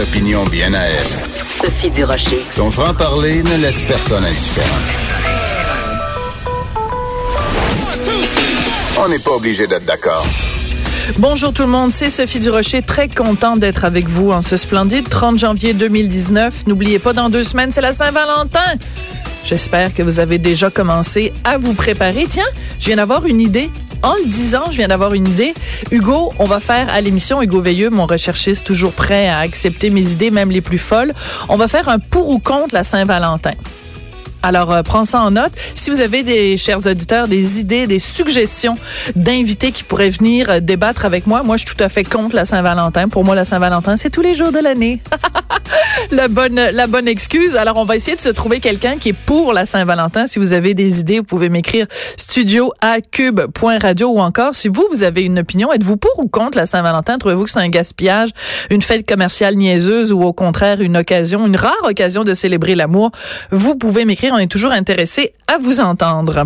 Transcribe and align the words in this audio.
opinions 0.00 0.44
bien 0.44 0.72
à 0.72 0.82
elle. 0.82 1.44
Sophie 1.46 1.90
Durocher. 1.90 2.44
Son 2.50 2.70
franc-parler 2.70 3.42
ne 3.42 3.56
laisse 3.56 3.82
personne 3.82 4.24
indifférent. 4.24 4.66
On 8.98 9.08
n'est 9.08 9.18
pas 9.18 9.32
obligé 9.32 9.66
d'être 9.66 9.84
d'accord. 9.84 10.26
Bonjour 11.18 11.52
tout 11.52 11.62
le 11.62 11.68
monde, 11.68 11.90
c'est 11.90 12.08
Sophie 12.08 12.38
Durocher, 12.38 12.82
très 12.82 13.08
contente 13.08 13.58
d'être 13.60 13.84
avec 13.84 14.08
vous 14.08 14.30
en 14.30 14.42
ce 14.42 14.56
splendide 14.56 15.08
30 15.08 15.38
janvier 15.38 15.74
2019. 15.74 16.66
N'oubliez 16.66 16.98
pas, 16.98 17.12
dans 17.12 17.28
deux 17.28 17.44
semaines, 17.44 17.70
c'est 17.70 17.80
la 17.80 17.92
Saint-Valentin. 17.92 18.78
J'espère 19.44 19.92
que 19.94 20.02
vous 20.02 20.20
avez 20.20 20.38
déjà 20.38 20.70
commencé 20.70 21.32
à 21.44 21.58
vous 21.58 21.74
préparer. 21.74 22.26
Tiens, 22.28 22.44
je 22.78 22.86
viens 22.86 22.96
d'avoir 22.96 23.26
une 23.26 23.40
idée. 23.40 23.70
En 24.02 24.14
le 24.14 24.26
disant, 24.26 24.64
je 24.70 24.76
viens 24.76 24.88
d'avoir 24.88 25.14
une 25.14 25.28
idée. 25.28 25.54
Hugo, 25.90 26.32
on 26.38 26.44
va 26.44 26.60
faire 26.60 26.88
à 26.88 27.00
l'émission, 27.00 27.42
Hugo 27.42 27.60
Veilleux, 27.60 27.90
mon 27.90 28.06
recherchiste 28.06 28.66
toujours 28.66 28.92
prêt 28.92 29.28
à 29.28 29.38
accepter 29.38 29.90
mes 29.90 30.12
idées, 30.12 30.30
même 30.30 30.50
les 30.50 30.62
plus 30.62 30.78
folles, 30.78 31.12
on 31.48 31.56
va 31.56 31.68
faire 31.68 31.88
un 31.88 31.98
pour 31.98 32.28
ou 32.30 32.38
contre 32.38 32.74
la 32.74 32.84
Saint-Valentin. 32.84 33.52
Alors, 34.42 34.72
euh, 34.72 34.82
prends 34.82 35.04
ça 35.04 35.20
en 35.20 35.30
note. 35.30 35.52
Si 35.74 35.90
vous 35.90 36.00
avez 36.00 36.22
des 36.22 36.56
chers 36.56 36.86
auditeurs, 36.86 37.28
des 37.28 37.60
idées, 37.60 37.86
des 37.86 37.98
suggestions 37.98 38.76
d'invités 39.14 39.70
qui 39.72 39.84
pourraient 39.84 40.10
venir 40.10 40.50
euh, 40.50 40.60
débattre 40.60 41.04
avec 41.04 41.26
moi, 41.26 41.42
moi, 41.42 41.56
je 41.56 41.66
suis 41.66 41.76
tout 41.76 41.84
à 41.84 41.88
fait 41.88 42.04
contre 42.04 42.34
la 42.36 42.44
Saint-Valentin. 42.44 43.08
Pour 43.08 43.24
moi, 43.24 43.34
la 43.34 43.44
Saint-Valentin, 43.44 43.96
c'est 43.96 44.10
tous 44.10 44.22
les 44.22 44.34
jours 44.34 44.52
de 44.52 44.58
l'année. 44.58 45.00
la 46.10 46.28
bonne, 46.28 46.54
la 46.54 46.86
bonne 46.86 47.08
excuse. 47.08 47.56
Alors, 47.56 47.76
on 47.76 47.84
va 47.84 47.96
essayer 47.96 48.16
de 48.16 48.22
se 48.22 48.30
trouver 48.30 48.60
quelqu'un 48.60 48.96
qui 48.96 49.10
est 49.10 49.16
pour 49.26 49.52
la 49.52 49.66
Saint-Valentin. 49.66 50.26
Si 50.26 50.38
vous 50.38 50.52
avez 50.52 50.72
des 50.74 51.00
idées, 51.00 51.18
vous 51.18 51.24
pouvez 51.24 51.48
m'écrire 51.48 51.86
studio 52.16 52.72
ou 54.02 54.20
encore, 54.20 54.54
si 54.54 54.68
vous, 54.68 54.86
vous 54.92 55.02
avez 55.02 55.22
une 55.22 55.38
opinion, 55.38 55.72
êtes-vous 55.72 55.96
pour 55.96 56.18
ou 56.18 56.28
contre 56.28 56.56
la 56.56 56.66
Saint-Valentin? 56.66 57.18
Trouvez-vous 57.18 57.44
que 57.44 57.50
c'est 57.50 57.60
un 57.60 57.68
gaspillage, 57.68 58.30
une 58.70 58.82
fête 58.82 59.06
commerciale 59.06 59.56
niaiseuse 59.56 60.12
ou 60.12 60.22
au 60.22 60.32
contraire 60.32 60.80
une 60.80 60.96
occasion, 60.96 61.46
une 61.46 61.56
rare 61.56 61.74
occasion 61.84 62.24
de 62.24 62.34
célébrer 62.34 62.74
l'amour? 62.74 63.10
Vous 63.50 63.76
pouvez 63.76 64.04
m'écrire 64.04 64.29
on 64.32 64.38
est 64.38 64.50
toujours 64.50 64.72
intéressé 64.72 65.32
à 65.46 65.58
vous 65.58 65.80
entendre. 65.80 66.44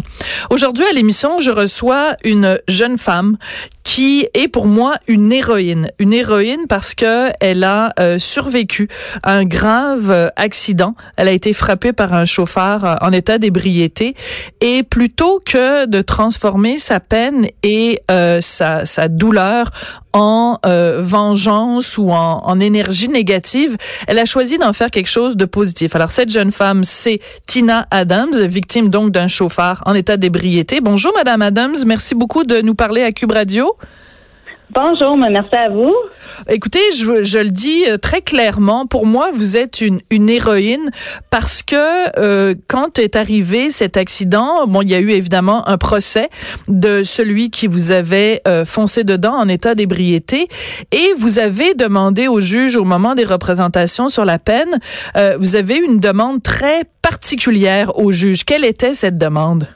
Aujourd'hui 0.50 0.84
à 0.84 0.92
l'émission, 0.92 1.38
je 1.40 1.50
reçois 1.50 2.16
une 2.24 2.58
jeune 2.68 2.98
femme 2.98 3.36
qui 3.84 4.26
est 4.34 4.48
pour 4.48 4.66
moi 4.66 4.96
une 5.06 5.30
héroïne. 5.30 5.90
Une 5.98 6.12
héroïne 6.12 6.66
parce 6.68 6.94
que 6.94 7.30
elle 7.40 7.64
a 7.64 7.92
euh, 8.00 8.18
survécu 8.18 8.88
à 9.22 9.32
un 9.32 9.44
grave 9.44 10.10
euh, 10.10 10.28
accident. 10.36 10.94
Elle 11.16 11.28
a 11.28 11.32
été 11.32 11.52
frappée 11.52 11.92
par 11.92 12.14
un 12.14 12.24
chauffeur 12.24 12.84
euh, 12.84 12.94
en 13.02 13.12
état 13.12 13.38
d'ébriété 13.38 14.14
et 14.60 14.82
plutôt 14.82 15.40
que 15.44 15.86
de 15.86 16.00
transformer 16.00 16.78
sa 16.78 16.98
peine 17.00 17.46
et 17.62 18.00
sa, 18.40 18.86
sa 18.86 19.08
douleur 19.08 19.70
en 20.14 20.58
vengeance 20.64 21.98
ou 21.98 22.10
en, 22.10 22.42
en, 22.44 22.60
énergie 22.60 23.08
négative, 23.08 23.76
elle 24.06 24.18
a 24.18 24.24
choisi 24.24 24.58
d'en 24.58 24.72
faire 24.72 24.90
quelque 24.90 25.10
chose 25.10 25.36
de 25.36 25.44
positif. 25.44 25.94
Alors 25.96 26.10
cette 26.10 26.30
jeune 26.30 26.52
femme, 26.52 26.84
c'est 26.84 27.20
Tina 27.46 27.86
Adams, 27.90 28.46
victime 28.46 28.88
donc 28.88 29.10
d'un 29.10 29.28
chauffeur 29.28 29.82
en 29.84 29.94
état 29.94 30.16
d'ébriété. 30.16 30.80
Bonjour 30.80 31.12
Madame 31.14 31.42
Adams, 31.42 31.76
merci 31.86 32.14
beaucoup 32.14 32.44
de 32.44 32.60
nous 32.60 32.74
parler 32.74 33.02
à 33.02 33.12
Cube 33.12 33.32
Radio. 33.32 33.76
Bonjour, 34.74 35.16
merci 35.16 35.54
à 35.54 35.68
vous. 35.68 35.94
Écoutez, 36.48 36.80
je, 36.96 37.22
je, 37.22 37.38
le 37.38 37.50
dis 37.50 37.84
euh, 37.88 37.96
très 37.96 38.22
clairement, 38.22 38.86
pour 38.86 39.06
moi, 39.06 39.30
vous 39.32 39.56
êtes 39.56 39.80
une, 39.80 40.00
une 40.10 40.28
héroïne 40.28 40.90
parce 41.30 41.62
que 41.62 41.76
euh, 42.18 42.54
quand 42.66 42.98
est 42.98 43.14
arrivé 43.14 43.70
cet 43.70 43.96
accident, 43.96 44.66
bon, 44.66 44.82
il 44.82 44.90
y 44.90 44.94
a 44.96 44.98
eu 44.98 45.10
évidemment 45.10 45.68
un 45.68 45.78
procès 45.78 46.28
de 46.66 47.04
celui 47.04 47.50
qui 47.50 47.68
vous 47.68 47.92
avait 47.92 48.42
euh, 48.48 48.64
foncé 48.64 49.04
dedans 49.04 49.34
en 49.34 49.48
état 49.48 49.76
d'ébriété 49.76 50.48
et 50.90 51.12
vous 51.18 51.38
avez 51.38 51.74
demandé 51.74 52.26
au 52.26 52.40
juge 52.40 52.74
au 52.74 52.84
moment 52.84 53.14
des 53.14 53.24
représentations 53.24 54.08
sur 54.08 54.24
la 54.24 54.40
peine, 54.40 54.80
vous 55.38 55.56
avez 55.56 55.76
une 55.76 56.00
demande 56.00 56.42
très 56.42 56.82
particulière 57.00 57.96
au 57.98 58.10
juge. 58.10 58.44
Quelle 58.44 58.64
était 58.64 58.94
cette 58.94 59.18
demande? 59.18 59.68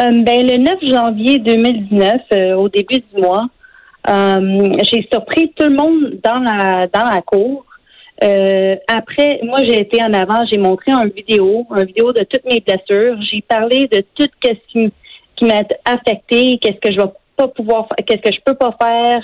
Euh, 0.00 0.22
ben, 0.22 0.46
le 0.46 0.56
9 0.56 0.78
janvier 0.82 1.38
2019, 1.40 2.22
euh, 2.32 2.54
au 2.54 2.70
début 2.70 3.00
du 3.00 3.20
mois, 3.20 3.48
euh, 4.08 4.72
j'ai 4.90 5.06
surpris 5.12 5.52
tout 5.54 5.68
le 5.68 5.76
monde 5.76 6.18
dans 6.24 6.38
la 6.38 6.86
dans 6.86 7.04
la 7.04 7.20
cour. 7.20 7.66
après, 8.88 9.40
moi, 9.42 9.58
j'ai 9.62 9.80
été 9.80 10.02
en 10.02 10.12
avant, 10.14 10.42
j'ai 10.50 10.58
montré 10.58 10.92
un 10.92 11.06
vidéo, 11.06 11.66
un 11.70 11.84
vidéo 11.84 12.12
de 12.12 12.24
toutes 12.24 12.44
mes 12.44 12.60
blessures. 12.60 13.16
J'ai 13.30 13.42
parlé 13.42 13.88
de 13.88 14.02
tout 14.14 14.28
ce 14.42 14.52
qui, 14.72 14.90
m'a 15.42 15.62
affecté, 15.84 16.58
qu'est-ce 16.58 16.80
que 16.80 16.92
je 16.92 17.00
vais 17.00 17.12
pas 17.36 17.48
pouvoir, 17.48 17.88
qu'est-ce 18.06 18.22
que 18.22 18.32
je 18.32 18.40
peux 18.44 18.54
pas 18.54 18.74
faire. 18.80 19.22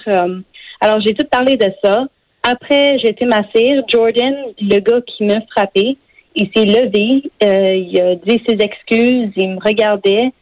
alors, 0.81 1.01
j'ai 1.01 1.15
tout 1.15 1.27
parlé 1.31 1.57
de 1.57 1.71
ça. 1.83 2.05
Après, 2.43 2.99
j'ai 2.99 3.11
été 3.11 3.25
massée. 3.25 3.81
Jordan, 3.89 4.35
le 4.61 4.79
gars 4.81 5.01
qui 5.07 5.25
m'a 5.25 5.41
frappé, 5.53 5.97
il 6.35 6.51
s'est 6.55 6.67
levé, 6.67 7.31
il 7.41 8.01
a 8.01 8.15
dit 8.15 8.43
ses 8.47 8.59
excuses, 8.63 9.33
il 9.37 9.51
me 9.53 9.61
regardait. 9.65 10.33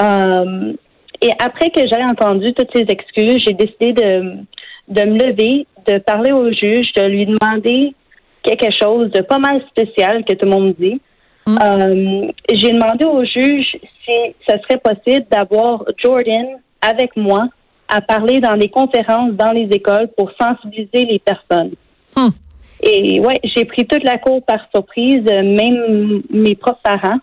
Euh, 0.00 0.72
et 1.20 1.30
après 1.38 1.70
que 1.70 1.80
j'ai 1.80 2.02
entendu 2.02 2.52
toutes 2.52 2.70
ces 2.74 2.84
excuses, 2.88 3.42
j'ai 3.46 3.54
décidé 3.54 3.92
de, 3.92 4.36
de 4.88 5.02
me 5.02 5.18
lever, 5.18 5.66
de 5.86 5.98
parler 5.98 6.32
au 6.32 6.50
juge, 6.52 6.92
de 6.96 7.04
lui 7.04 7.26
demander 7.26 7.94
quelque 8.42 8.70
chose 8.80 9.10
de 9.10 9.22
pas 9.22 9.38
mal 9.38 9.62
spécial 9.70 10.24
que 10.24 10.34
tout 10.34 10.46
le 10.46 10.50
monde 10.50 10.74
dit. 10.78 11.00
Mm. 11.46 11.58
Euh, 11.62 12.30
j'ai 12.52 12.72
demandé 12.72 13.04
au 13.04 13.24
juge 13.24 13.76
si 14.04 14.34
ce 14.48 14.56
serait 14.62 14.78
possible 14.78 15.26
d'avoir 15.30 15.84
Jordan 16.02 16.46
avec 16.80 17.16
moi 17.16 17.46
à 17.88 18.00
parler 18.00 18.40
dans 18.40 18.54
les 18.54 18.68
conférences, 18.68 19.32
dans 19.32 19.52
les 19.52 19.68
écoles 19.70 20.08
pour 20.16 20.30
sensibiliser 20.40 21.04
les 21.04 21.18
personnes. 21.18 21.72
Mm. 22.16 22.28
Et 22.82 23.20
ouais, 23.20 23.40
j'ai 23.44 23.64
pris 23.64 23.86
toute 23.86 24.04
la 24.04 24.18
cour 24.18 24.42
par 24.42 24.58
surprise, 24.74 25.22
même 25.22 26.22
mes 26.30 26.54
propres 26.54 26.80
parents 26.82 27.18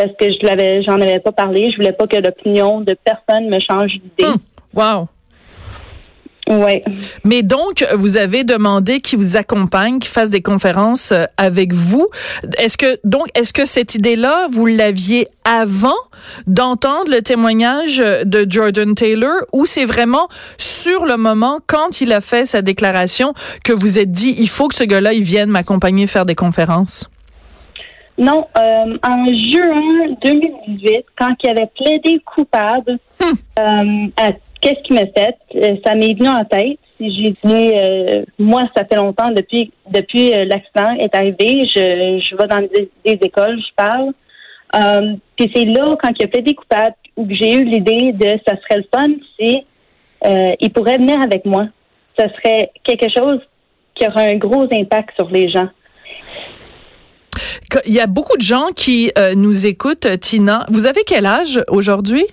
parce 0.00 0.16
que 0.18 0.32
je 0.32 0.46
l'avais, 0.46 0.82
j'en 0.82 0.94
avais 0.94 1.20
pas 1.20 1.32
parlé. 1.32 1.70
Je 1.70 1.76
voulais 1.76 1.92
pas 1.92 2.06
que 2.06 2.16
l'opinion 2.16 2.80
de 2.80 2.96
personne 3.04 3.50
me 3.50 3.58
change 3.60 3.92
d'idée. 3.92 4.24
Hum, 4.24 4.38
wow. 4.72 5.08
Ouais. 6.48 6.82
Mais 7.22 7.42
donc, 7.42 7.86
vous 7.94 8.16
avez 8.16 8.42
demandé 8.42 9.00
qu'il 9.00 9.18
vous 9.18 9.36
accompagne, 9.36 9.98
qu'il 9.98 10.10
fasse 10.10 10.30
des 10.30 10.40
conférences 10.40 11.12
euh, 11.12 11.26
avec 11.36 11.74
vous. 11.74 12.08
Est-ce 12.56 12.78
que 12.78 12.98
donc, 13.04 13.28
est-ce 13.34 13.52
que 13.52 13.66
cette 13.66 13.94
idée-là, 13.94 14.48
vous 14.50 14.64
l'aviez 14.64 15.28
avant 15.44 16.00
d'entendre 16.46 17.10
le 17.10 17.20
témoignage 17.20 17.98
de 17.98 18.46
Jordan 18.48 18.94
Taylor, 18.94 19.42
ou 19.52 19.66
c'est 19.66 19.84
vraiment 19.84 20.28
sur 20.56 21.04
le 21.04 21.18
moment, 21.18 21.58
quand 21.66 22.00
il 22.00 22.10
a 22.12 22.22
fait 22.22 22.46
sa 22.46 22.62
déclaration, 22.62 23.34
que 23.64 23.74
vous 23.74 23.98
êtes 23.98 24.10
dit, 24.10 24.34
il 24.38 24.48
faut 24.48 24.68
que 24.68 24.74
ce 24.74 24.84
gars-là, 24.84 25.12
il 25.12 25.24
vienne 25.24 25.50
m'accompagner 25.50 26.06
faire 26.06 26.24
des 26.24 26.34
conférences? 26.34 27.10
Non, 28.20 28.46
euh, 28.54 28.98
en 29.02 29.26
juin 29.28 30.14
2018, 30.22 31.06
quand 31.18 31.32
il 31.42 31.50
avait 31.50 31.70
plaidé 31.74 32.20
coupable 32.20 32.98
hmm. 33.18 33.24
euh, 33.58 34.10
à 34.18 34.32
qu'est-ce 34.60 34.82
qu'il 34.82 34.96
m'a 34.96 35.06
fait, 35.06 35.38
euh, 35.54 35.76
ça 35.86 35.94
m'est 35.94 36.12
venu 36.12 36.28
en 36.28 36.44
tête. 36.44 36.78
J'ai 37.00 37.34
dit, 37.42 38.26
moi, 38.38 38.68
ça 38.76 38.84
fait 38.84 38.96
longtemps 38.96 39.30
depuis 39.30 39.72
depuis 39.90 40.32
l'accident 40.32 40.92
est 40.98 41.14
arrivé, 41.14 41.62
je, 41.74 42.20
je 42.20 42.36
vais 42.36 42.46
dans 42.46 42.60
des, 42.60 42.90
écoles, 43.26 43.58
je 43.58 43.74
parle. 43.74 44.12
Puis 45.34 45.50
c'est 45.54 45.64
là, 45.64 45.96
quand 46.02 46.10
il 46.18 46.26
a 46.26 46.28
plaidé 46.28 46.54
coupable, 46.54 46.94
où 47.16 47.26
j'ai 47.30 47.54
eu 47.54 47.64
l'idée 47.64 48.12
de, 48.12 48.38
ça 48.46 48.54
serait 48.60 48.82
le 48.82 48.84
fun 48.94 49.14
si 49.38 49.64
il 50.60 50.72
pourrait 50.74 50.98
venir 50.98 51.18
avec 51.22 51.46
moi. 51.46 51.68
Ça 52.18 52.28
serait 52.34 52.70
quelque 52.84 53.08
chose 53.16 53.40
qui 53.94 54.06
aurait 54.06 54.34
un 54.34 54.36
gros 54.36 54.64
impact 54.70 55.14
sur 55.16 55.30
les 55.30 55.48
gens. 55.48 55.70
Il 57.86 57.94
y 57.94 58.00
a 58.00 58.06
beaucoup 58.06 58.36
de 58.36 58.42
gens 58.42 58.68
qui 58.74 59.12
euh, 59.18 59.34
nous 59.34 59.66
écoutent, 59.66 60.08
Tina. 60.20 60.66
Vous 60.70 60.86
avez 60.86 61.02
quel 61.06 61.26
âge 61.26 61.62
aujourd'hui? 61.68 62.26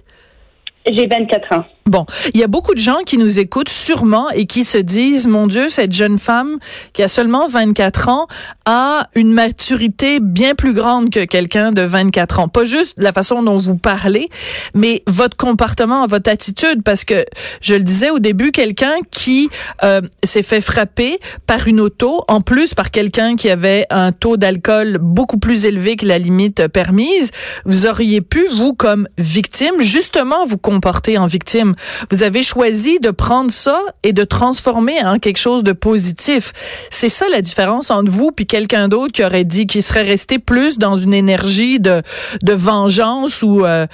J'ai 0.86 1.07
24 1.07 1.54
ans. 1.54 1.66
Bon, 1.88 2.06
il 2.34 2.39
y 2.39 2.44
a 2.44 2.48
beaucoup 2.48 2.74
de 2.74 2.80
gens 2.80 3.00
qui 3.06 3.18
nous 3.18 3.39
écoutent 3.39 3.69
sûrement 3.69 4.30
et 4.31 4.45
qui 4.45 4.66
se 4.66 4.78
disent, 4.78 5.25
mon 5.25 5.48
Dieu, 5.48 5.69
cette 5.69 5.94
jeune 5.94 6.19
femme 6.19 6.57
qui 6.92 7.01
a 7.01 7.07
seulement 7.07 7.48
24 7.48 8.10
ans 8.10 8.28
a 8.66 9.07
une 9.16 9.31
maturité 9.31 10.19
bien 10.19 10.54
plus 10.54 10.74
grande 10.74 11.10
que 11.10 11.24
quelqu'un 11.24 11.72
de 11.72 11.81
24 11.81 12.42
ans. 12.42 12.50
Pas 12.50 12.66
juste 12.66 12.95
la 12.98 13.13
façon 13.13 13.42
dont 13.42 13.57
vous 13.57 13.78
parlez, 13.78 14.28
mais 14.74 15.01
votre 15.07 15.38
comportement, 15.38 16.06
votre 16.07 16.30
attitude, 16.30 16.84
parce 16.84 17.06
que 17.06 17.25
je 17.62 17.75
le 17.75 17.84
disais 17.84 18.10
au 18.10 18.19
début, 18.19 18.51
quelqu'un 18.51 18.95
qui 19.10 19.50
euh, 19.86 20.01
s'est 20.25 20.44
fait 20.44 20.60
frapper 20.60 21.19
par 21.45 21.69
une 21.69 21.80
auto, 21.80 22.25
en 22.28 22.42
plus 22.42 22.74
par 22.74 22.92
quelqu'un 22.92 23.38
qui 23.38 23.50
avait 23.50 23.86
un 23.90 24.12
taux 24.12 24.36
d'alcool 24.36 24.98
beaucoup 25.00 25.38
plus 25.38 25.66
élevé 25.66 25.95
que 25.95 26.06
la 26.06 26.19
limite 26.19 26.68
permise, 26.68 27.31
vous 27.63 27.88
auriez 27.88 28.19
pu, 28.19 28.45
vous, 28.54 28.74
comme 28.74 29.07
victime, 29.18 29.75
justement 29.80 30.45
vous 30.45 30.57
comporter 30.57 31.18
en 31.18 31.28
victime. 31.28 31.75
Vous 32.12 32.24
avez 32.24 32.44
choisi 32.44 33.00
de 33.00 33.12
prendre 33.12 33.51
ça 33.51 33.79
et 34.03 34.13
de 34.13 34.24
transformer 34.24 35.06
en 35.06 35.19
quelque 35.19 35.39
chose 35.39 35.63
de 35.63 35.74
positif. 35.74 36.51
C'est 36.89 37.09
ça 37.09 37.25
la 37.29 37.41
différence 37.41 37.91
entre 37.91 38.12
vous 38.12 38.31
puis 38.31 38.45
quelqu'un 38.45 38.88
d'autre 38.88 39.12
qui 39.12 39.24
aurait 39.24 39.44
dit 39.44 39.68
qu'il 39.68 39.83
serait 39.83 40.03
resté 40.03 40.39
plus 40.39 40.77
dans 40.77 40.95
une 40.95 41.13
énergie 41.13 41.79
de, 41.79 42.01
de 42.44 42.53
vengeance 42.53 43.44
ou 43.44 43.65
euh, 43.65 43.85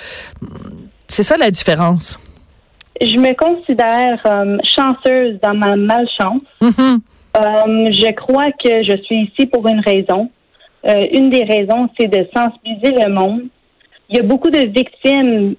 c'est 1.07 1.23
ça 1.23 1.37
la 1.37 1.51
différence? 1.51 2.19
Je 3.01 3.17
me 3.17 3.33
considère 3.33 4.19
euh, 4.25 4.57
chanceuse 4.63 5.39
dans 5.41 5.55
ma 5.55 5.75
malchance. 5.75 6.41
Mm-hmm. 6.61 6.99
Euh, 7.35 7.91
je 7.91 8.13
crois 8.13 8.51
que 8.51 8.83
je 8.83 9.01
suis 9.03 9.23
ici 9.23 9.47
pour 9.47 9.67
une 9.67 9.79
raison. 9.79 10.29
Une 10.85 11.29
des 11.29 11.45
raisons, 11.45 11.87
c'est 11.97 12.07
de 12.07 12.27
sensibiliser 12.35 12.93
le 13.05 13.09
monde. 13.09 13.43
Il 14.09 14.17
y 14.17 14.19
a 14.19 14.23
beaucoup 14.23 14.49
de 14.49 14.67
victimes 14.67 15.55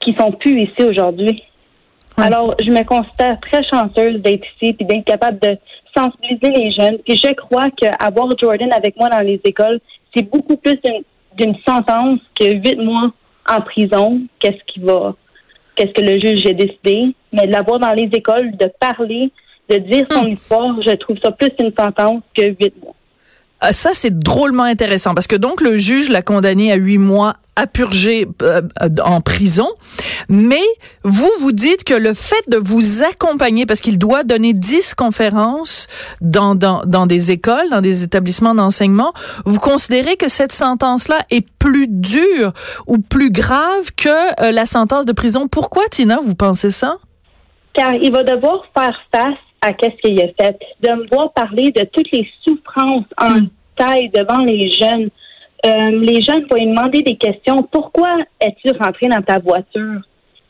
qui 0.00 0.14
sont 0.18 0.32
plus 0.32 0.62
ici 0.62 0.82
aujourd'hui. 0.88 1.42
Ouais. 2.18 2.24
Alors, 2.24 2.54
je 2.60 2.70
me 2.70 2.82
considère 2.84 3.38
très 3.40 3.62
chanceuse 3.64 4.20
d'être 4.20 4.44
ici 4.56 4.72
puis 4.72 4.84
d'être 4.86 5.04
capable 5.04 5.38
de 5.40 5.56
sensibiliser 5.96 6.50
les 6.50 6.72
jeunes. 6.72 6.98
Puis 7.06 7.16
je 7.16 7.32
crois 7.34 7.70
qu'avoir 7.76 8.28
Jordan 8.40 8.70
avec 8.72 8.96
moi 8.96 9.08
dans 9.08 9.20
les 9.20 9.40
écoles, 9.44 9.80
c'est 10.14 10.28
beaucoup 10.30 10.56
plus 10.56 10.78
d'une- 10.84 11.02
d'une 11.36 11.56
sentence 11.66 12.18
que 12.38 12.44
huit 12.52 12.76
mois 12.78 13.12
en 13.48 13.60
prison. 13.60 14.20
Qu'est-ce 14.38 14.62
qui 14.66 14.80
va, 14.80 15.14
qu'est-ce 15.76 15.92
que 15.92 16.02
le 16.02 16.18
juge 16.20 16.46
a 16.46 16.52
décidé. 16.52 17.14
Mais 17.32 17.46
de 17.46 17.52
l'avoir 17.52 17.78
dans 17.78 17.92
les 17.92 18.10
écoles, 18.12 18.56
de 18.56 18.70
parler, 18.80 19.30
de 19.68 19.76
dire 19.76 20.04
son 20.10 20.26
histoire, 20.26 20.74
je 20.84 20.92
trouve 20.96 21.16
ça 21.22 21.30
plus 21.30 21.50
une 21.60 21.72
sentence 21.78 22.22
que 22.36 22.46
huit 22.46 22.74
mois. 22.82 22.94
Ah, 23.60 23.72
Ça, 23.72 23.90
c'est 23.92 24.18
drôlement 24.18 24.64
intéressant 24.64 25.14
parce 25.14 25.26
que 25.26 25.36
donc 25.36 25.60
le 25.60 25.76
juge 25.76 26.08
l'a 26.08 26.22
condamné 26.22 26.72
à 26.72 26.76
huit 26.76 26.98
mois 26.98 27.34
à 27.56 27.66
purger 27.66 28.26
euh, 28.42 28.62
euh, 28.82 28.88
en 29.04 29.20
prison. 29.20 29.68
Mais 30.28 30.62
vous, 31.04 31.30
vous 31.40 31.52
dites 31.52 31.84
que 31.84 31.92
le 31.92 32.14
fait 32.14 32.48
de 32.48 32.56
vous 32.56 33.02
accompagner, 33.02 33.66
parce 33.66 33.80
qu'il 33.80 33.98
doit 33.98 34.24
donner 34.24 34.54
10 34.54 34.94
conférences 34.94 35.86
dans, 36.22 36.54
dans, 36.54 36.82
dans 36.86 37.06
des 37.06 37.32
écoles, 37.32 37.68
dans 37.70 37.82
des 37.82 38.02
établissements 38.02 38.54
d'enseignement, 38.54 39.12
vous 39.44 39.58
considérez 39.58 40.16
que 40.16 40.28
cette 40.28 40.52
sentence-là 40.52 41.18
est 41.30 41.46
plus 41.58 41.86
dure 41.88 42.52
ou 42.86 42.98
plus 42.98 43.30
grave 43.30 43.90
que 43.94 44.42
euh, 44.42 44.52
la 44.52 44.64
sentence 44.64 45.04
de 45.04 45.12
prison. 45.12 45.48
Pourquoi, 45.48 45.82
Tina, 45.90 46.20
vous 46.24 46.34
pensez 46.34 46.70
ça? 46.70 46.94
car 47.72 47.94
il 47.94 48.12
va 48.12 48.22
devoir 48.22 48.64
faire 48.76 48.96
face 49.12 49.38
à 49.62 49.72
qu'est-ce 49.72 49.96
qu'il 50.02 50.20
a 50.20 50.28
fait, 50.40 50.58
de 50.80 50.90
me 50.90 51.08
voir 51.08 51.32
parler 51.32 51.70
de 51.70 51.84
toutes 51.92 52.10
les 52.12 52.28
souffrances 52.42 53.04
en 53.18 53.46
taille 53.76 54.10
devant 54.10 54.38
les 54.38 54.70
jeunes. 54.70 55.10
Euh, 55.66 55.90
les 56.00 56.22
jeunes 56.22 56.46
vont 56.50 56.56
lui 56.56 56.66
demander 56.66 57.02
des 57.02 57.16
questions. 57.16 57.62
Pourquoi 57.70 58.18
es-tu 58.40 58.72
rentré 58.78 59.08
dans 59.08 59.22
ta 59.22 59.38
voiture? 59.38 60.00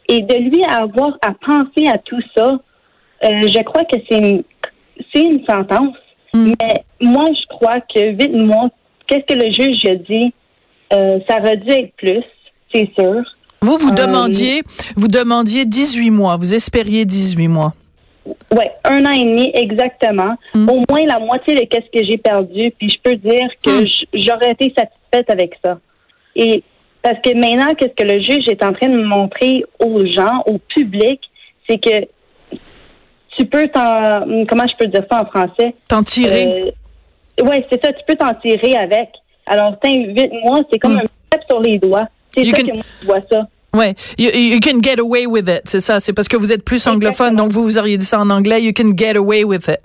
Et 0.08 0.20
de 0.20 0.34
lui 0.34 0.62
avoir 0.68 1.18
à 1.22 1.32
penser 1.32 1.88
à 1.88 1.98
tout 1.98 2.20
ça, 2.36 2.58
euh, 3.24 3.40
je 3.42 3.62
crois 3.62 3.84
que 3.84 3.96
c'est 4.08 4.18
une, 4.18 4.42
c'est 5.12 5.22
une 5.22 5.44
sentence. 5.46 5.96
Mm. 6.32 6.52
Mais 6.60 6.84
moi, 7.00 7.26
je 7.28 7.46
crois 7.48 7.80
que 7.80 8.12
huit 8.12 8.32
mois, 8.44 8.70
qu'est-ce 9.06 9.34
que 9.34 9.40
le 9.40 9.52
juge 9.52 9.84
a 9.86 9.96
dit? 9.96 10.32
Euh, 10.92 11.18
ça 11.28 11.38
aurait 11.38 11.56
dû 11.56 11.70
être 11.70 11.94
plus, 11.96 12.24
c'est 12.72 12.90
sûr. 12.98 13.22
Vous, 13.62 13.76
vous 13.78 13.90
demandiez, 13.90 14.62
vous 14.96 15.08
demandiez 15.08 15.64
18 15.64 16.10
mois, 16.10 16.36
vous 16.36 16.54
espériez 16.54 17.04
18 17.04 17.48
mois. 17.48 17.74
Oui, 18.26 18.64
un 18.84 19.04
an 19.06 19.12
et 19.12 19.24
demi 19.24 19.50
exactement. 19.54 20.34
Mm. 20.54 20.68
Au 20.68 20.84
moins 20.88 21.06
la 21.06 21.18
moitié 21.18 21.54
de 21.54 21.64
qu'est-ce 21.64 21.90
que 21.90 22.04
j'ai 22.04 22.18
perdu, 22.18 22.70
puis 22.78 22.90
je 22.90 22.96
peux 23.02 23.16
dire 23.16 23.48
que 23.64 23.82
Mm. 23.82 23.86
j- 23.86 24.08
j'aurais 24.14 24.50
été 24.52 24.72
satisfaite 24.76 25.30
avec 25.30 25.54
ça. 25.64 25.78
Et 26.36 26.62
parce 27.02 27.18
que 27.20 27.30
maintenant, 27.34 27.72
qu'est-ce 27.74 27.94
que 27.94 28.04
le 28.12 28.20
juge 28.20 28.46
est 28.48 28.62
en 28.64 28.72
train 28.74 28.88
de 28.88 29.02
montrer 29.02 29.64
aux 29.78 30.04
gens, 30.06 30.42
au 30.46 30.58
public, 30.58 31.18
c'est 31.68 31.78
que 31.78 32.06
tu 33.38 33.46
peux 33.46 33.68
t'en, 33.68 34.20
comment 34.48 34.66
je 34.68 34.76
peux 34.78 34.86
dire 34.86 35.04
ça 35.10 35.22
en 35.22 35.26
français? 35.26 35.74
T'en 35.88 36.02
tirer. 36.02 36.74
oui, 37.42 37.64
c'est 37.70 37.82
ça, 37.84 37.92
tu 37.92 38.04
peux 38.06 38.16
t'en 38.16 38.34
tirer 38.34 38.76
avec. 38.76 39.08
Alors, 39.46 39.76
huit 39.82 40.30
mois, 40.44 40.60
c'est 40.70 40.78
comme 40.78 40.94
Mm. 40.94 40.98
un 41.00 41.06
step 41.32 41.42
sur 41.48 41.60
les 41.60 41.78
doigts. 41.78 42.06
C'est 42.36 42.44
ça 42.44 42.56
can- 42.58 42.66
que 42.66 42.72
moi, 42.74 42.82
je 43.00 43.06
vois 43.06 43.20
ça. 43.32 43.48
Ouais, 43.74 43.94
you, 44.18 44.30
you 44.34 44.58
can 44.60 44.82
get 44.82 44.98
away 44.98 45.26
with 45.26 45.48
it, 45.48 45.62
c'est 45.64 45.80
ça. 45.80 46.00
C'est 46.00 46.12
parce 46.12 46.26
que 46.28 46.36
vous 46.36 46.52
êtes 46.52 46.64
plus 46.64 46.84
anglophone, 46.88 47.28
Exactement. 47.28 47.42
donc 47.44 47.52
vous 47.52 47.62
vous 47.62 47.78
auriez 47.78 47.96
dit 47.96 48.04
ça 48.04 48.18
en 48.20 48.28
anglais. 48.30 48.62
You 48.62 48.72
can 48.76 48.92
get 48.96 49.16
away 49.16 49.44
with 49.44 49.68
it. 49.68 49.80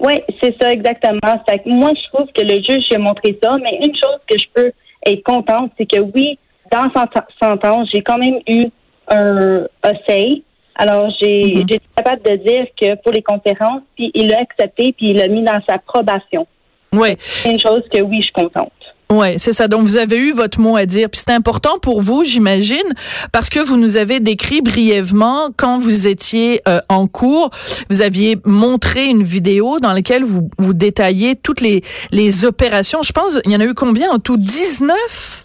Oui, 0.00 0.14
c'est 0.42 0.54
ça 0.60 0.72
exactement. 0.72 1.18
Moi, 1.66 1.90
je 1.94 2.08
trouve 2.12 2.28
que 2.34 2.42
le 2.42 2.62
juge 2.62 2.84
a 2.94 2.98
montré 2.98 3.38
ça, 3.42 3.52
mais 3.62 3.76
une 3.84 3.94
chose 3.94 4.18
que 4.28 4.36
je 4.38 4.44
peux 4.54 4.72
être 5.06 5.22
contente, 5.22 5.70
c'est 5.78 5.86
que 5.86 6.00
oui, 6.00 6.38
dans 6.72 6.90
sa 6.94 7.06
sentence, 7.42 7.88
j'ai 7.92 8.02
quand 8.02 8.18
même 8.18 8.38
eu 8.48 8.66
un, 9.08 9.66
say. 10.08 10.42
Alors, 10.76 11.08
j'ai 11.20 11.42
Mhm. 11.42 11.54
j'ai 11.68 11.74
été 11.76 11.80
capable 11.96 12.22
de 12.22 12.36
dire 12.36 12.66
que 12.80 13.00
pour 13.02 13.12
les 13.12 13.22
conférences, 13.22 13.82
puis 13.96 14.10
il 14.14 14.28
l'a 14.28 14.40
accepté, 14.40 14.92
puis 14.96 15.10
il 15.10 15.16
l'a 15.16 15.28
mis 15.28 15.42
dans 15.44 15.60
sa 15.68 15.78
probation. 15.78 16.46
Ouais, 16.92 17.16
C'est 17.20 17.50
une 17.50 17.60
chose 17.60 17.82
que 17.92 18.00
oui, 18.00 18.18
je 18.18 18.24
suis 18.24 18.32
contente. 18.32 18.72
Ouais, 19.18 19.36
c'est 19.38 19.52
ça. 19.52 19.68
Donc 19.68 19.82
vous 19.82 19.96
avez 19.96 20.18
eu 20.18 20.32
votre 20.32 20.60
mot 20.60 20.76
à 20.76 20.86
dire, 20.86 21.08
puis 21.10 21.20
c'est 21.24 21.34
important 21.34 21.78
pour 21.80 22.02
vous, 22.02 22.24
j'imagine, 22.24 22.94
parce 23.32 23.48
que 23.48 23.60
vous 23.60 23.76
nous 23.76 23.96
avez 23.96 24.20
décrit 24.20 24.60
brièvement 24.60 25.48
quand 25.56 25.78
vous 25.78 26.06
étiez 26.06 26.62
euh, 26.68 26.80
en 26.88 27.06
cours, 27.06 27.50
vous 27.90 28.02
aviez 28.02 28.36
montré 28.44 29.06
une 29.06 29.22
vidéo 29.22 29.80
dans 29.80 29.92
laquelle 29.92 30.24
vous 30.24 30.48
vous 30.58 30.74
détaillez 30.74 31.36
toutes 31.36 31.60
les 31.60 31.82
les 32.10 32.44
opérations. 32.44 33.02
Je 33.02 33.12
pense, 33.12 33.38
il 33.44 33.52
y 33.52 33.56
en 33.56 33.60
a 33.60 33.64
eu 33.64 33.74
combien 33.74 34.10
en 34.10 34.18
tout? 34.18 34.36
19 34.36 35.44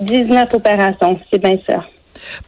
19 0.00 0.52
opérations, 0.54 1.18
c'est 1.30 1.38
bien 1.38 1.56
ça. 1.66 1.84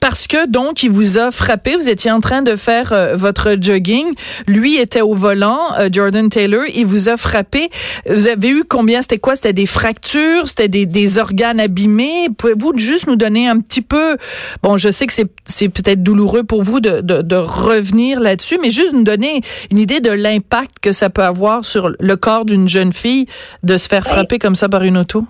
Parce 0.01 0.27
que 0.27 0.47
donc 0.47 0.83
il 0.83 0.91
vous 0.91 1.19
a 1.19 1.31
frappé, 1.31 1.77
vous 1.77 1.89
étiez 1.89 2.11
en 2.11 2.21
train 2.21 2.43
de 2.43 2.57
faire 2.57 2.93
euh, 2.93 3.17
votre 3.17 3.57
jogging, 3.61 4.07
lui 4.47 4.77
était 4.77 5.01
au 5.01 5.15
volant, 5.15 5.59
euh, 5.79 5.89
Jordan 5.93 6.29
Taylor, 6.29 6.65
il 6.75 6.87
vous 6.87 7.09
a 7.09 7.17
frappé. 7.17 7.71
Vous 8.09 8.29
avez 8.29 8.49
eu 8.49 8.65
combien? 8.65 9.03
C'était 9.03 9.19
quoi? 9.19 9.35
C'était 9.35 9.53
des 9.53 9.67
fractures, 9.67 10.47
c'était 10.47 10.69
des, 10.69 10.87
des 10.87 11.19
organes 11.19 11.61
abîmés? 11.61 12.29
Pouvez-vous 12.37 12.77
juste 12.77 13.07
nous 13.07 13.17
donner 13.17 13.49
un 13.49 13.61
petit 13.61 13.83
peu 13.83 14.17
Bon, 14.63 14.77
je 14.77 14.91
sais 14.91 15.07
que 15.07 15.13
c'est 15.13 15.29
c'est 15.45 15.69
peut-être 15.69 16.03
douloureux 16.03 16.45
pour 16.45 16.63
vous 16.63 16.81
de, 16.81 17.01
de, 17.01 17.23
de 17.23 17.37
revenir 17.37 18.21
là-dessus, 18.21 18.59
mais 18.61 18.71
juste 18.71 18.93
nous 18.93 19.03
donner 19.03 19.41
une 19.71 19.79
idée 19.79 20.01
de 20.01 20.11
l'impact 20.11 20.79
que 20.81 20.93
ça 20.93 21.11
peut 21.11 21.23
avoir 21.23 21.65
sur 21.65 21.91
le 21.99 22.17
corps 22.17 22.45
d'une 22.45 22.69
jeune 22.69 22.93
fille 22.93 23.27
de 23.63 23.77
se 23.77 23.89
faire 23.89 24.05
frapper 24.05 24.39
comme 24.39 24.57
ça 24.57 24.69
par 24.69 24.83
une 24.85 24.99
auto. 24.99 25.25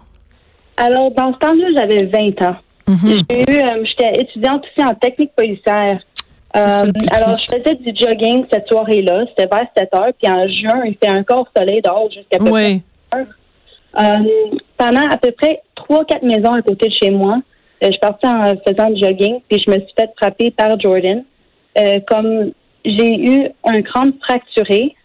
Alors, 0.77 1.11
dans 1.13 1.33
ce 1.33 1.39
temps-là, 1.39 1.67
j'avais 1.75 2.07
20 2.07 2.47
ans. 2.47 2.57
Mhm. 2.89 3.21
J'ai 3.29 3.43
eu, 3.43 3.57
euh, 3.59 3.85
j'étais 3.85 4.23
étudiante 4.23 4.65
aussi 4.65 4.87
en 4.87 4.95
technique 4.95 5.33
policière. 5.37 6.01
Euh, 6.57 6.91
alors, 7.11 7.35
je 7.35 7.45
faisais 7.45 7.75
du 7.75 7.93
jogging 7.95 8.47
cette 8.51 8.67
soirée-là. 8.69 9.27
C'était 9.29 9.47
vers 9.55 9.67
7 9.77 9.95
heures. 9.95 10.13
Puis 10.21 10.33
en 10.33 10.49
juin, 10.49 10.83
il 10.87 10.97
fait 11.03 11.11
encore 11.11 11.47
soleil 11.55 11.83
dehors 11.83 12.11
jusqu'à 12.11 12.39
peu 12.39 12.51
Oui. 12.51 12.83
près. 13.11 13.27
Euh, 14.01 14.17
pendant 14.77 15.07
à 15.11 15.17
peu 15.19 15.33
près 15.33 15.61
3-4 15.77 16.23
maisons 16.25 16.53
à 16.53 16.63
côté 16.63 16.89
de 16.89 16.95
chez 17.01 17.11
moi, 17.11 17.39
euh, 17.85 17.91
je 17.93 17.99
partais 17.99 18.27
en 18.27 18.55
faisant 18.67 18.91
du 18.91 19.01
jogging. 19.05 19.41
Puis 19.49 19.63
je 19.67 19.71
me 19.71 19.77
suis 19.77 19.95
fait 19.99 20.11
frapper 20.17 20.51
par 20.51 20.79
Jordan. 20.81 21.23
Comme 22.09 22.51
j'ai 22.85 23.15
eu 23.15 23.49
un 23.63 23.83
crâne 23.83 24.13
fracturé, 24.21 24.97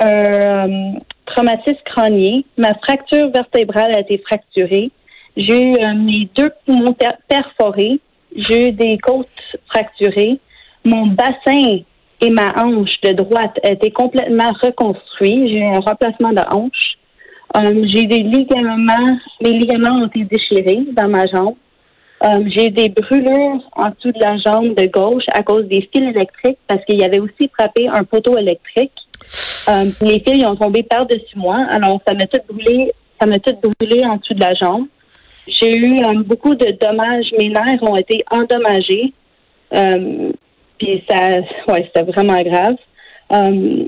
un 0.00 0.94
traumatisme 1.26 1.78
crânien, 1.84 2.40
ma 2.56 2.74
fracture 2.74 3.30
vertébrale 3.30 3.94
a 3.94 4.00
été 4.00 4.18
fracturée. 4.26 4.90
J'ai 5.36 5.62
eu 5.62 5.74
euh, 5.74 5.94
mes 5.94 6.28
deux 6.36 6.50
poumons 6.66 6.92
per- 6.92 7.18
perforés. 7.28 8.00
J'ai 8.36 8.68
eu 8.68 8.72
des 8.72 8.98
côtes 8.98 9.26
fracturées. 9.68 10.38
Mon 10.84 11.06
bassin 11.08 11.80
et 12.20 12.30
ma 12.30 12.48
hanche 12.56 13.00
de 13.02 13.12
droite 13.12 13.58
été 13.64 13.90
complètement 13.90 14.50
reconstruits. 14.62 15.48
J'ai 15.48 15.58
eu 15.58 15.64
un 15.64 15.80
remplacement 15.80 16.32
de 16.32 16.42
hanche. 16.50 16.96
Euh, 17.56 17.86
j'ai 17.92 18.04
des 18.04 18.18
ligaments. 18.22 19.18
Les 19.40 19.52
ligaments 19.52 20.02
ont 20.02 20.06
été 20.06 20.24
déchirés 20.24 20.84
dans 20.92 21.08
ma 21.08 21.26
jambe. 21.26 21.54
Euh, 22.22 22.44
j'ai 22.54 22.66
eu 22.66 22.70
des 22.70 22.90
brûlures 22.90 23.62
en 23.72 23.88
dessous 23.90 24.12
de 24.12 24.20
la 24.20 24.36
jambe 24.36 24.74
de 24.74 24.86
gauche 24.86 25.24
à 25.32 25.42
cause 25.42 25.66
des 25.66 25.88
fils 25.92 26.02
électriques 26.02 26.58
parce 26.66 26.84
qu'il 26.84 27.00
y 27.00 27.04
avait 27.04 27.18
aussi 27.18 27.50
frappé 27.58 27.88
un 27.88 28.04
poteau 28.04 28.36
électrique. 28.36 28.92
Euh, 29.68 29.84
les 30.02 30.20
fils 30.20 30.36
ils 30.36 30.46
ont 30.46 30.56
tombé 30.56 30.82
par-dessus 30.82 31.36
moi. 31.36 31.58
Alors, 31.70 32.00
ça 32.06 32.14
m'a 32.14 32.26
tout 32.26 32.40
brûlé, 32.52 32.92
ça 33.18 33.26
m'a 33.26 33.38
tout 33.38 33.56
brûlé 33.78 34.04
en 34.06 34.16
dessous 34.16 34.34
de 34.34 34.40
la 34.40 34.54
jambe. 34.54 34.86
J'ai 35.46 35.76
eu 35.76 35.98
euh, 36.04 36.22
beaucoup 36.24 36.54
de 36.54 36.76
dommages. 36.80 37.26
Mes 37.38 37.48
nerfs 37.48 37.82
ont 37.82 37.96
été 37.96 38.24
endommagés. 38.30 39.12
Euh, 39.74 40.32
puis 40.78 41.02
ça, 41.08 41.36
ouais, 41.68 41.84
c'était 41.94 42.10
vraiment 42.10 42.40
grave. 42.42 42.76
Euh, 43.32 43.84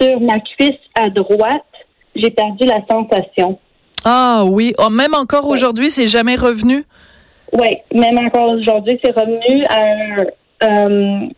sur 0.00 0.20
ma 0.20 0.38
cuisse 0.40 0.78
à 0.94 1.08
droite, 1.10 1.64
j'ai 2.14 2.30
perdu 2.30 2.64
la 2.66 2.80
sensation. 2.90 3.58
Ah 4.04 4.44
oui, 4.46 4.72
Oh, 4.78 4.88
même 4.90 5.14
encore 5.14 5.46
aujourd'hui, 5.48 5.90
c'est 5.90 6.06
jamais 6.06 6.36
revenu? 6.36 6.84
Oui, 7.52 7.76
même 7.92 8.18
encore 8.18 8.50
aujourd'hui, 8.50 8.98
c'est 9.04 9.10
revenu 9.12 9.64
à 9.68 10.66
un. 10.66 11.28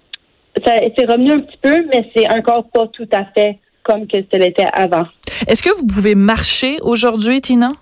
ça- 0.64 0.76
c'est 0.96 1.06
revenu 1.10 1.32
un 1.32 1.36
petit 1.36 1.58
peu, 1.62 1.84
mais 1.86 2.08
c'est 2.14 2.28
encore 2.30 2.64
pas 2.72 2.86
tout 2.88 3.08
à 3.12 3.24
fait 3.34 3.58
comme 3.82 4.06
que 4.06 4.18
ce 4.32 4.38
l'était 4.38 4.66
avant. 4.72 5.06
Est-ce 5.48 5.62
que 5.62 5.70
vous 5.76 5.86
pouvez 5.86 6.14
marcher 6.14 6.76
aujourd'hui, 6.82 7.40
Tina? 7.40 7.72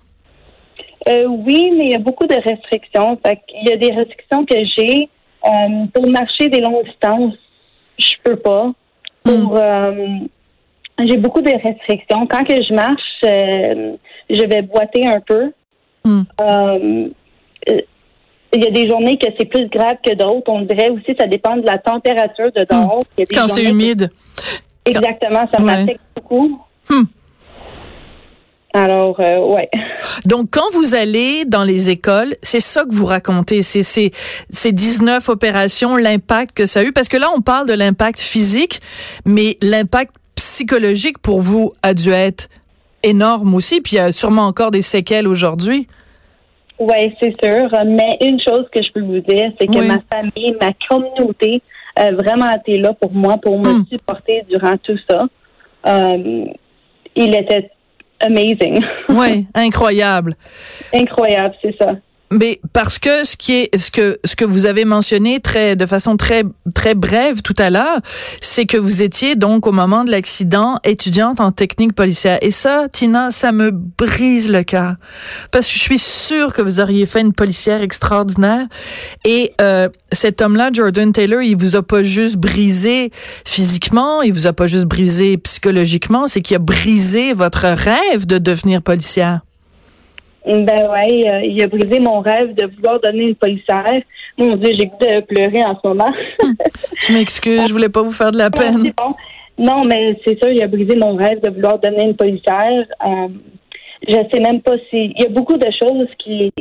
Euh, 1.09 1.25
oui, 1.27 1.71
mais 1.75 1.85
il 1.85 1.91
y 1.91 1.95
a 1.95 1.99
beaucoup 1.99 2.27
de 2.27 2.35
restrictions. 2.35 3.17
Fait 3.25 3.39
il 3.61 3.69
y 3.69 3.73
a 3.73 3.77
des 3.77 3.91
restrictions 3.91 4.45
que 4.45 4.55
j'ai. 4.77 5.09
Euh, 5.43 5.85
pour 5.93 6.07
marcher 6.07 6.49
des 6.49 6.59
longues 6.61 6.85
distances, 6.85 7.33
je 7.97 8.13
peux 8.23 8.35
pas. 8.35 8.71
Pour 9.23 9.57
euh, 9.57 9.91
j'ai 10.99 11.17
beaucoup 11.17 11.41
de 11.41 11.51
restrictions. 11.51 12.27
Quand 12.27 12.43
que 12.43 12.53
je 12.61 12.73
marche, 12.73 13.01
euh, 13.25 13.93
je 14.29 14.45
vais 14.47 14.61
boiter 14.61 15.07
un 15.07 15.19
peu. 15.21 15.51
Mm. 16.05 16.21
Euh, 16.39 17.07
euh, 17.69 17.81
il 18.53 18.63
y 18.63 18.67
a 18.67 18.71
des 18.71 18.89
journées 18.89 19.17
que 19.17 19.27
c'est 19.39 19.45
plus 19.45 19.67
grave 19.69 19.97
que 20.05 20.13
d'autres. 20.13 20.51
On 20.51 20.61
dirait 20.61 20.89
aussi 20.89 21.15
ça 21.19 21.25
dépend 21.25 21.55
de 21.57 21.65
la 21.65 21.77
température 21.77 22.51
de 22.51 22.65
dehors. 22.69 23.05
Des 23.17 23.25
Quand 23.25 23.47
c'est 23.47 23.63
humide. 23.63 24.11
Exactement, 24.85 25.45
ça 25.53 25.59
Ouais. 25.59 25.65
m'affecte 25.65 26.01
beaucoup. 26.15 26.59
Hmm. 26.89 27.03
Alors, 28.73 29.19
euh, 29.19 29.39
ouais. 29.39 29.69
Donc, 30.25 30.47
quand 30.51 30.69
vous 30.73 30.95
allez 30.95 31.43
dans 31.45 31.63
les 31.63 31.89
écoles, 31.89 32.35
c'est 32.41 32.61
ça 32.61 32.83
que 32.85 32.93
vous 32.93 33.05
racontez, 33.05 33.61
c'est 33.63 33.83
ces 33.83 34.71
19 34.71 35.27
opérations, 35.29 35.97
l'impact 35.97 36.55
que 36.55 36.65
ça 36.65 36.79
a 36.79 36.83
eu, 36.83 36.93
parce 36.93 37.09
que 37.09 37.17
là, 37.17 37.27
on 37.35 37.41
parle 37.41 37.67
de 37.67 37.73
l'impact 37.73 38.19
physique, 38.21 38.79
mais 39.25 39.57
l'impact 39.61 40.15
psychologique 40.35 41.17
pour 41.19 41.41
vous 41.41 41.73
a 41.83 41.93
dû 41.93 42.11
être 42.11 42.47
énorme 43.03 43.53
aussi, 43.55 43.81
puis 43.81 43.93
il 43.93 43.97
y 43.97 43.99
a 43.99 44.11
sûrement 44.11 44.43
encore 44.43 44.71
des 44.71 44.81
séquelles 44.81 45.27
aujourd'hui. 45.27 45.87
Oui, 46.79 47.13
c'est 47.21 47.33
sûr. 47.43 47.69
Mais 47.85 48.17
une 48.21 48.39
chose 48.39 48.65
que 48.73 48.81
je 48.81 48.91
peux 48.93 49.01
vous 49.01 49.19
dire, 49.19 49.51
c'est 49.59 49.67
que 49.67 49.77
Oui. 49.79 49.87
ma 49.87 49.99
famille, 50.11 50.55
ma 50.61 50.71
communauté 50.89 51.61
a 51.95 52.11
vraiment 52.11 52.49
été 52.55 52.77
là 52.79 52.93
pour 52.93 53.11
moi, 53.11 53.37
pour 53.37 53.59
me 53.59 53.73
Hmm. 53.73 53.85
supporter 53.91 54.39
durant 54.49 54.77
tout 54.77 54.97
ça. 55.09 55.25
Euh, 55.87 56.45
il 57.15 57.35
était 57.35 57.69
amazing. 58.21 58.83
Oui, 59.09 59.47
incroyable. 59.55 60.35
Incroyable, 60.93 61.55
c'est 61.61 61.75
ça. 61.77 61.95
Mais 62.31 62.61
parce 62.71 62.97
que 62.97 63.25
ce 63.25 63.35
qui 63.35 63.53
est 63.53 63.77
ce 63.77 63.91
que 63.91 64.17
ce 64.23 64.37
que 64.37 64.45
vous 64.45 64.65
avez 64.65 64.85
mentionné 64.85 65.41
très 65.41 65.75
de 65.75 65.85
façon 65.85 66.15
très 66.15 66.43
très 66.73 66.95
brève 66.95 67.41
tout 67.41 67.53
à 67.57 67.69
l'heure, 67.69 67.99
c'est 68.39 68.65
que 68.65 68.77
vous 68.77 69.03
étiez 69.03 69.35
donc 69.35 69.67
au 69.67 69.73
moment 69.73 70.05
de 70.05 70.11
l'accident 70.11 70.79
étudiante 70.85 71.41
en 71.41 71.51
technique 71.51 71.93
policière. 71.93 72.37
Et 72.41 72.51
ça 72.51 72.87
Tina, 72.87 73.31
ça 73.31 73.51
me 73.51 73.71
brise 73.71 74.49
le 74.49 74.63
cœur. 74.63 74.95
Parce 75.51 75.67
que 75.67 75.73
je 75.73 75.79
suis 75.79 75.99
sûre 75.99 76.53
que 76.53 76.61
vous 76.61 76.79
auriez 76.79 77.05
fait 77.05 77.19
une 77.19 77.33
policière 77.33 77.81
extraordinaire. 77.81 78.65
Et 79.25 79.53
euh, 79.59 79.89
cet 80.13 80.41
homme-là 80.41 80.69
Jordan 80.71 81.11
Taylor, 81.11 81.41
il 81.41 81.57
vous 81.57 81.75
a 81.75 81.83
pas 81.83 82.01
juste 82.01 82.37
brisé 82.37 83.11
physiquement, 83.43 84.21
il 84.21 84.31
vous 84.31 84.47
a 84.47 84.53
pas 84.53 84.67
juste 84.67 84.85
brisé 84.85 85.37
psychologiquement, 85.37 86.27
c'est 86.27 86.41
qu'il 86.41 86.55
a 86.55 86.59
brisé 86.59 87.33
votre 87.33 87.65
rêve 87.67 88.25
de 88.25 88.37
devenir 88.37 88.81
policière. 88.81 89.41
Ben 90.45 90.65
ouais, 90.65 91.31
euh, 91.31 91.41
il 91.45 91.61
a 91.61 91.67
brisé 91.67 91.99
mon 91.99 92.19
rêve 92.19 92.55
de 92.55 92.65
vouloir 92.75 92.99
donner 92.99 93.29
une 93.29 93.35
policière. 93.35 94.01
Mon 94.37 94.55
Dieu, 94.55 94.71
j'ai 94.77 94.87
goût 94.87 94.97
de 94.99 95.19
pleurer 95.21 95.63
en 95.63 95.79
ce 95.79 95.87
moment. 95.87 96.11
Je 96.99 97.13
m'excuse, 97.13 97.67
je 97.67 97.71
voulais 97.71 97.89
pas 97.89 98.01
vous 98.01 98.11
faire 98.11 98.31
de 98.31 98.37
la 98.37 98.49
peine. 98.51 98.91
Bon. 98.97 99.13
Non, 99.57 99.83
mais 99.85 100.17
c'est 100.25 100.39
sûr, 100.39 100.51
il 100.51 100.63
a 100.63 100.67
brisé 100.67 100.95
mon 100.95 101.15
rêve 101.15 101.41
de 101.41 101.49
vouloir 101.51 101.77
donner 101.77 102.03
une 102.03 102.15
policière. 102.15 102.85
Euh, 103.05 103.27
je 104.07 104.15
sais 104.15 104.39
même 104.39 104.61
pas 104.61 104.77
si. 104.89 105.13
Il 105.15 105.21
y 105.21 105.25
a 105.25 105.29
beaucoup 105.29 105.57
de 105.57 105.67
choses 105.79 106.07
qui 106.17 106.51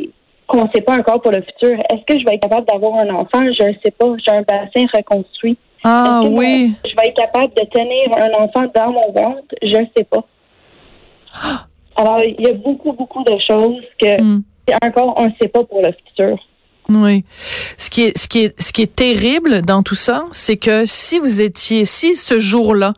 qu'on 0.47 0.65
ne 0.65 0.69
sait 0.75 0.81
pas 0.81 0.97
encore 0.99 1.23
pour 1.23 1.31
le 1.31 1.43
futur. 1.43 1.79
Est-ce 1.93 2.05
que 2.07 2.19
je 2.21 2.27
vais 2.27 2.35
être 2.35 2.43
capable 2.43 2.67
d'avoir 2.67 2.95
un 2.97 3.09
enfant? 3.15 3.41
Je 3.41 3.69
ne 3.69 3.75
sais 3.85 3.93
pas. 3.97 4.13
J'ai 4.19 4.33
un 4.33 4.43
bassin 4.43 4.85
reconstruit. 4.93 5.57
Ah 5.85 6.21
Est-ce 6.21 6.29
que 6.29 6.35
oui. 6.35 6.75
Je 6.85 6.91
vais 6.97 7.09
être 7.09 7.17
capable 7.17 7.55
de 7.55 7.65
tenir 7.67 8.11
un 8.19 8.45
enfant 8.45 8.67
dans 8.75 8.93
mon 8.93 9.13
ventre? 9.13 9.55
Je 9.63 9.79
ne 9.79 9.87
sais 9.97 10.05
pas. 10.05 10.25
Alors, 12.01 12.21
il 12.25 12.45
y 12.45 12.49
a 12.49 12.55
beaucoup, 12.55 12.93
beaucoup 12.93 13.23
de 13.25 13.37
choses 13.47 13.83
que 14.01 14.23
Hmm. 14.23 14.43
encore 14.83 15.15
on 15.19 15.27
ne 15.27 15.31
sait 15.41 15.49
pas 15.49 15.65
pour 15.65 15.83
le 15.83 15.91
futur. 15.93 16.39
Oui. 16.89 17.25
Ce 17.79 17.89
qui 17.91 18.03
est 18.03 18.19
ce 18.19 18.27
qui 18.27 18.45
est 18.45 18.61
ce 18.61 18.73
qui 18.73 18.83
est 18.83 18.95
terrible 18.97 19.63
dans 19.63 19.83
tout 19.83 19.95
ça, 19.95 20.25
c'est 20.33 20.57
que 20.57 20.85
si 20.87 21.19
vous 21.19 21.41
étiez 21.41 21.85
si 21.85 22.17
ce 22.17 22.41
jour-là 22.41 22.95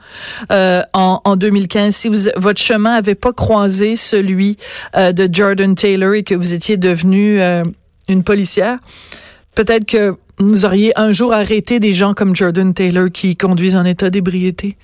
euh, 0.50 0.82
en, 0.94 1.20
en 1.24 1.36
2015, 1.36 1.94
si 1.94 2.08
vous, 2.08 2.30
votre 2.36 2.60
chemin 2.60 2.94
avait 2.94 3.14
pas 3.16 3.32
croisé 3.32 3.96
celui 3.96 4.56
euh, 4.96 5.12
de 5.12 5.28
Jordan 5.30 5.74
Taylor 5.74 6.14
et 6.14 6.22
que 6.22 6.34
vous 6.34 6.54
étiez 6.54 6.76
devenu 6.78 7.40
euh, 7.42 7.62
une 8.08 8.22
policière, 8.22 8.78
peut-être 9.54 9.84
que 9.84 10.14
vous 10.38 10.64
auriez 10.64 10.92
un 10.98 11.12
jour 11.12 11.32
arrêté 11.34 11.78
des 11.78 11.92
gens 11.92 12.14
comme 12.14 12.34
Jordan 12.34 12.72
Taylor 12.72 13.08
qui 13.12 13.36
conduisent 13.36 13.76
en 13.76 13.84
état 13.84 14.08
d'ébriété. 14.08 14.76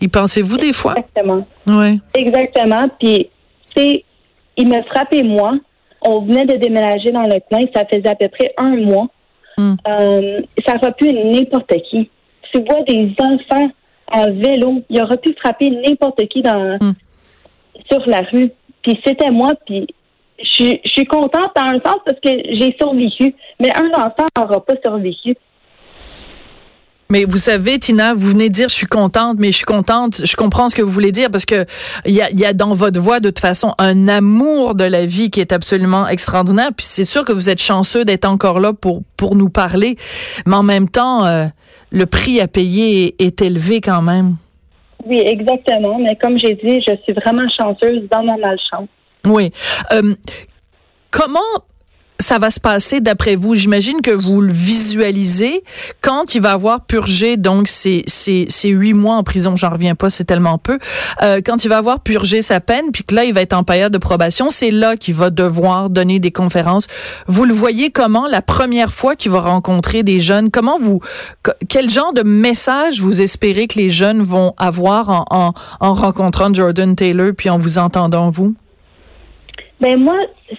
Y 0.00 0.08
pensez-vous 0.08 0.56
des 0.58 0.72
fois? 0.72 0.94
Exactement. 0.96 1.46
Ouais. 1.68 1.98
Exactement. 2.14 2.88
Puis, 2.98 3.28
il 3.76 4.68
me 4.68 4.82
frappait, 4.84 5.22
moi. 5.22 5.54
On 6.02 6.20
venait 6.20 6.46
de 6.46 6.54
déménager 6.54 7.10
dans 7.10 7.22
le 7.22 7.40
coin. 7.48 7.60
Ça 7.74 7.84
faisait 7.86 8.08
à 8.08 8.14
peu 8.14 8.28
près 8.28 8.52
un 8.56 8.76
mois. 8.76 9.08
Hmm. 9.58 9.74
Euh, 9.88 10.40
ça 10.66 10.74
aurait 10.76 10.92
pu 10.92 11.08
être 11.08 11.24
n'importe 11.24 11.72
qui. 11.90 12.10
Tu 12.52 12.60
vois 12.62 12.82
des 12.82 13.12
enfants 13.20 13.68
en 14.12 14.30
vélo. 14.32 14.82
Il 14.90 15.02
aurait 15.02 15.16
pu 15.18 15.34
frapper 15.38 15.70
n'importe 15.70 16.26
qui 16.28 16.42
dans, 16.42 16.78
Hmm. 16.80 16.92
sur 17.90 18.06
la 18.06 18.20
rue. 18.32 18.50
Puis 18.82 19.00
c'était 19.04 19.30
moi. 19.30 19.52
Puis 19.66 19.86
je 20.38 20.48
suis- 20.50 20.80
je 20.84 20.90
suis 20.90 21.04
contente 21.06 21.50
dans 21.56 21.62
un 21.62 21.80
sens 21.80 22.00
parce 22.04 22.20
que 22.22 22.30
j'ai 22.58 22.76
survécu. 22.80 23.34
Mais 23.60 23.70
un 23.74 23.88
enfant 23.98 24.26
n'aura 24.38 24.64
pas 24.64 24.74
survécu. 24.84 25.34
Mais 27.08 27.24
vous 27.24 27.36
savez, 27.36 27.78
Tina, 27.78 28.14
vous 28.14 28.30
venez 28.30 28.48
de 28.48 28.54
dire 28.54 28.68
je 28.68 28.74
suis 28.74 28.86
contente, 28.86 29.36
mais 29.38 29.52
je 29.52 29.58
suis 29.58 29.64
contente, 29.64 30.22
je 30.24 30.36
comprends 30.36 30.68
ce 30.68 30.74
que 30.74 30.82
vous 30.82 30.90
voulez 30.90 31.12
dire 31.12 31.30
parce 31.30 31.44
que 31.44 31.64
il 32.04 32.14
y 32.14 32.20
a, 32.20 32.30
y 32.32 32.44
a 32.44 32.52
dans 32.52 32.74
votre 32.74 33.00
voix 33.00 33.20
de 33.20 33.28
toute 33.28 33.38
façon 33.38 33.74
un 33.78 34.08
amour 34.08 34.74
de 34.74 34.84
la 34.84 35.06
vie 35.06 35.30
qui 35.30 35.40
est 35.40 35.52
absolument 35.52 36.08
extraordinaire. 36.08 36.70
Puis 36.76 36.86
c'est 36.86 37.04
sûr 37.04 37.24
que 37.24 37.32
vous 37.32 37.48
êtes 37.48 37.62
chanceux 37.62 38.04
d'être 38.04 38.24
encore 38.24 38.58
là 38.58 38.72
pour 38.72 39.02
pour 39.16 39.36
nous 39.36 39.48
parler, 39.48 39.96
mais 40.46 40.56
en 40.56 40.64
même 40.64 40.88
temps, 40.88 41.24
euh, 41.24 41.46
le 41.90 42.06
prix 42.06 42.40
à 42.40 42.48
payer 42.48 43.14
est, 43.18 43.22
est 43.22 43.42
élevé 43.42 43.80
quand 43.80 44.02
même. 44.02 44.36
Oui, 45.06 45.22
exactement. 45.24 45.98
Mais 45.98 46.16
comme 46.16 46.38
j'ai 46.38 46.54
dit, 46.54 46.82
je 46.86 46.94
suis 47.04 47.12
vraiment 47.12 47.48
chanceuse 47.56 48.02
dans 48.10 48.24
ma 48.24 48.36
malchance. 48.36 48.88
Oui. 49.24 49.52
Euh, 49.92 50.14
comment 51.10 51.38
ça 52.18 52.38
va 52.38 52.50
se 52.50 52.60
passer 52.60 53.00
d'après 53.00 53.36
vous? 53.36 53.54
J'imagine 53.54 54.00
que 54.00 54.10
vous 54.10 54.40
le 54.40 54.52
visualisez 54.52 55.62
quand 56.00 56.34
il 56.34 56.40
va 56.42 56.52
avoir 56.52 56.86
purgé 56.86 57.36
donc 57.36 57.68
ces, 57.68 58.02
ces, 58.06 58.46
ces 58.48 58.68
huit 58.70 58.94
mois 58.94 59.16
en 59.16 59.22
prison, 59.22 59.56
j'en 59.56 59.70
reviens 59.70 59.94
pas, 59.94 60.10
c'est 60.10 60.24
tellement 60.24 60.58
peu. 60.58 60.78
Euh, 61.22 61.40
quand 61.44 61.64
il 61.64 61.68
va 61.68 61.78
avoir 61.78 62.00
purgé 62.00 62.42
sa 62.42 62.60
peine, 62.60 62.90
puis 62.92 63.04
que 63.04 63.14
là, 63.14 63.24
il 63.24 63.34
va 63.34 63.42
être 63.42 63.52
en 63.52 63.64
période 63.64 63.92
de 63.92 63.98
probation, 63.98 64.48
c'est 64.50 64.70
là 64.70 64.96
qu'il 64.96 65.14
va 65.14 65.30
devoir 65.30 65.90
donner 65.90 66.18
des 66.18 66.30
conférences. 66.30 66.86
Vous 67.26 67.44
le 67.44 67.54
voyez 67.54 67.90
comment 67.90 68.26
la 68.26 68.42
première 68.42 68.92
fois 68.92 69.16
qu'il 69.16 69.30
va 69.30 69.40
rencontrer 69.40 70.02
des 70.02 70.20
jeunes? 70.20 70.50
Comment 70.50 70.78
vous, 70.80 71.00
que- 71.42 71.50
quel 71.68 71.90
genre 71.90 72.12
de 72.12 72.22
message 72.22 73.00
vous 73.00 73.20
espérez 73.22 73.66
que 73.66 73.78
les 73.78 73.90
jeunes 73.90 74.22
vont 74.22 74.54
avoir 74.56 75.10
en, 75.10 75.24
en, 75.30 75.52
en 75.80 75.94
rencontrant 75.94 76.52
Jordan 76.52 76.94
Taylor 76.96 77.32
puis 77.36 77.50
en 77.50 77.58
vous 77.58 77.78
entendant 77.78 78.30
vous? 78.30 78.54
Ben 79.80 79.98
moi, 79.98 80.16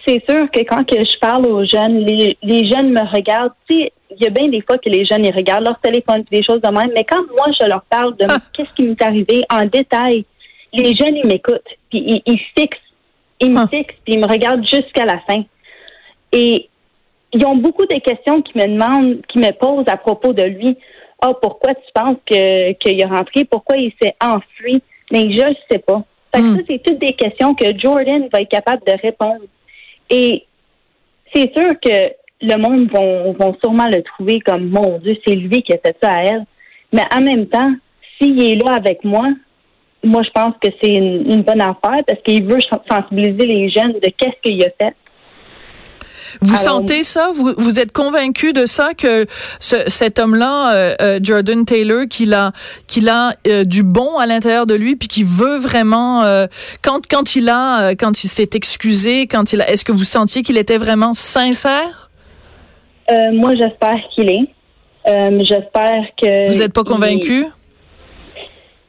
c'est 0.08 0.24
sûr 0.30 0.50
que 0.52 0.60
quand 0.64 0.84
que 0.88 1.00
je 1.00 1.18
parle 1.20 1.48
aux 1.48 1.66
jeunes, 1.66 2.06
les, 2.06 2.38
les 2.44 2.70
jeunes 2.70 2.92
me 2.92 3.02
regardent. 3.16 3.54
Tu 3.68 3.78
sais, 3.80 3.92
il 4.12 4.24
y 4.24 4.28
a 4.28 4.30
bien 4.30 4.48
des 4.48 4.62
fois 4.62 4.78
que 4.78 4.90
les 4.90 5.06
jeunes 5.06 5.26
ils 5.26 5.36
regardent 5.36 5.66
leur 5.66 5.80
téléphone, 5.80 6.24
des 6.32 6.44
choses 6.44 6.62
de 6.62 6.70
même. 6.70 6.92
Mais 6.94 7.04
quand 7.04 7.24
moi 7.36 7.48
je 7.60 7.66
leur 7.66 7.82
parle 7.90 8.16
de 8.18 8.26
Ah. 8.30 8.38
qu'est-ce 8.54 8.74
qui 8.76 8.84
m'est 8.84 9.02
arrivé 9.02 9.42
en 9.52 9.66
détail, 9.66 10.24
les 10.74 10.96
jeunes 10.96 11.16
ils 11.16 11.26
m'écoutent, 11.26 11.62
puis 11.90 12.00
ils, 12.00 12.22
ils 12.26 12.40
fixent, 12.58 12.78
ils 13.40 13.52
me 13.52 13.60
Ah. 13.62 13.68
fixent, 13.68 13.96
puis 14.06 14.14
ils 14.14 14.20
me 14.20 14.28
regardent 14.28 14.68
jusqu'à 14.68 15.06
la 15.06 15.20
fin. 15.28 15.44
Et 16.32 16.70
ils 17.34 17.46
ont 17.46 17.56
beaucoup 17.56 17.86
de 17.88 17.98
questions 18.00 18.42
qui 18.44 18.58
me 18.58 18.68
demandent, 18.68 19.22
qui 19.28 19.40
me 19.40 19.52
posent 19.52 19.88
à 19.88 19.98
propos 19.98 20.32
de 20.34 20.44
lui. 20.44 20.78
Ah, 21.22 21.34
pourquoi 21.42 21.74
tu 21.74 21.82
penses 21.94 22.18
que 22.30 22.74
qu'il 22.74 23.02
est 23.02 23.06
rentré? 23.06 23.46
Pourquoi 23.46 23.78
il 23.78 23.92
s'est 24.00 24.16
enfui? 24.22 24.82
Mais 25.12 25.22
je 25.22 25.44
ne 25.50 25.56
sais 25.72 25.80
pas. 25.80 26.04
Fait 26.34 26.42
que 26.42 26.48
Hmm. 26.48 26.56
ça, 26.56 26.62
c'est 26.68 26.84
toutes 26.84 27.00
des 27.00 27.14
questions 27.14 27.54
que 27.56 27.78
Jordan 27.78 28.28
va 28.32 28.42
être 28.42 28.50
capable 28.50 28.82
de 28.86 28.94
répondre. 29.02 29.44
Et 30.10 30.46
c'est 31.34 31.52
sûr 31.56 31.70
que 31.82 32.14
le 32.42 32.58
monde 32.58 32.90
vont, 32.92 33.34
vont 33.34 33.56
sûrement 33.62 33.88
le 33.88 34.02
trouver 34.04 34.40
comme 34.42 34.70
mon 34.70 35.00
Dieu, 35.00 35.18
c'est 35.26 35.36
lui 35.36 35.62
qui 35.64 35.74
a 35.74 35.78
fait 35.78 35.96
ça 36.02 36.14
à 36.14 36.24
elle. 36.24 36.46
Mais 36.94 37.04
en 37.14 37.22
même 37.22 37.48
temps, 37.48 37.72
s'il 38.20 38.42
est 38.42 38.56
là 38.56 38.76
avec 38.76 39.04
moi, 39.04 39.28
moi 40.04 40.22
je 40.24 40.30
pense 40.30 40.54
que 40.62 40.70
c'est 40.82 40.94
une, 40.94 41.32
une 41.32 41.42
bonne 41.42 41.62
affaire 41.62 42.04
parce 42.08 42.22
qu'il 42.24 42.46
veut 42.46 42.60
sensibiliser 42.90 43.46
les 43.46 43.70
jeunes 43.70 43.94
de 43.94 44.12
qu'est-ce 44.18 44.40
qu'il 44.44 44.64
a 44.64 44.70
fait. 44.82 44.96
Vous 46.42 46.54
Alors- 46.56 46.78
sentez 46.80 47.04
ça? 47.04 47.32
Vous, 47.34 47.54
vous 47.58 47.80
êtes 47.80 47.92
convaincu 47.92 48.54
de 48.54 48.66
ça 48.66 48.94
que 48.94 49.26
ce- 49.60 49.84
cet 49.88 50.20
homme-là, 50.20 50.74
euh, 50.74 50.96
euh, 51.02 51.20
Jordan 51.22 51.66
Taylor, 51.66 52.06
qu'il 52.10 52.34
a, 52.34 52.52
qu'il 52.88 53.10
a 53.10 53.34
euh, 53.48 53.64
du 53.64 53.84
bon 53.84 54.18
à 54.18 54.26
l'intérieur 54.26 54.66
de 54.66 54.74
lui, 54.74 54.96
puis 54.96 55.08
qu'il 55.08 55.26
veut 55.26 55.58
vraiment 55.58 56.24
quand 56.82 57.08
quand 57.10 57.36
il 57.36 57.50
a, 57.50 57.92
quand 57.96 58.24
il 58.24 58.28
s'est 58.28 58.50
excusé, 58.54 59.28
quand 59.28 59.54
il 59.54 59.62
a, 59.62 59.70
est-ce 59.70 59.86
que 59.86 59.92
vous 59.92 60.04
sentiez 60.04 60.44
qu'il 60.44 60.58
était 60.58 60.78
vraiment 60.78 61.14
sincère? 61.14 62.10
Moi 63.10 63.52
j'espère 63.58 63.96
qu'il 64.14 64.30
est. 64.30 64.48
J'espère 65.46 66.04
que. 66.22 66.52
Vous 66.52 66.60
n'êtes 66.60 66.74
pas 66.74 66.84
convaincu? 66.84 67.46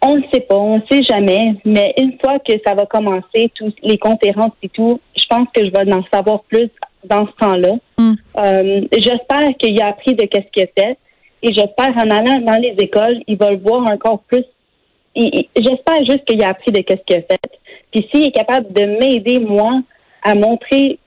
On 0.00 0.14
ne 0.16 0.22
sait 0.32 0.40
pas, 0.40 0.54
on 0.54 0.76
ne 0.76 0.82
sait 0.90 1.02
jamais, 1.02 1.54
mais 1.64 1.92
une 1.98 2.12
fois 2.20 2.38
que 2.38 2.52
ça 2.64 2.74
va 2.74 2.86
commencer, 2.86 3.50
tous 3.56 3.72
les 3.82 3.98
conférences 3.98 4.52
et 4.62 4.68
tout, 4.68 5.00
je 5.16 5.24
pense 5.28 5.48
que 5.52 5.64
je 5.64 5.70
vais 5.72 5.92
en 5.92 6.04
savoir 6.12 6.42
plus 6.44 6.70
dans 7.04 7.26
ce 7.26 7.32
temps-là. 7.40 7.74
Mm. 7.98 8.12
Euh, 8.36 8.80
j'espère 8.92 9.56
qu'il 9.58 9.80
a 9.80 9.88
appris 9.88 10.14
de 10.14 10.26
qu'est-ce 10.26 10.50
qu'il 10.52 10.64
a 10.64 10.82
fait 10.82 10.98
et 11.42 11.52
j'espère 11.52 11.96
en 11.96 12.10
allant 12.10 12.40
dans 12.40 12.60
les 12.60 12.74
écoles, 12.78 13.22
il 13.26 13.36
va 13.36 13.50
le 13.50 13.58
voir 13.58 13.82
encore 13.90 14.20
plus. 14.20 14.44
J'espère 15.14 16.04
juste 16.04 16.24
qu'il 16.24 16.42
a 16.42 16.50
appris 16.50 16.72
de 16.72 16.80
qu'est-ce 16.80 17.02
qu'il 17.06 17.16
a 17.16 17.22
fait. 17.22 17.40
Puis 17.92 18.08
s'il 18.12 18.24
est 18.26 18.32
capable 18.32 18.72
de 18.72 18.84
m'aider 18.84 19.38
moi 19.38 19.80
à 20.22 20.34
montrer, 20.34 20.98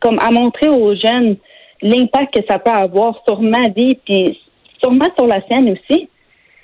comme 0.00 0.18
à 0.18 0.30
montrer 0.30 0.68
aux 0.68 0.94
jeunes 0.94 1.36
l'impact 1.82 2.34
que 2.34 2.46
ça 2.48 2.58
peut 2.58 2.70
avoir 2.70 3.22
sur 3.26 3.40
ma 3.40 3.68
vie, 3.68 3.96
puis 4.04 4.38
sûrement 4.82 5.08
sur 5.16 5.26
la 5.26 5.40
sienne 5.46 5.70
aussi 5.70 6.08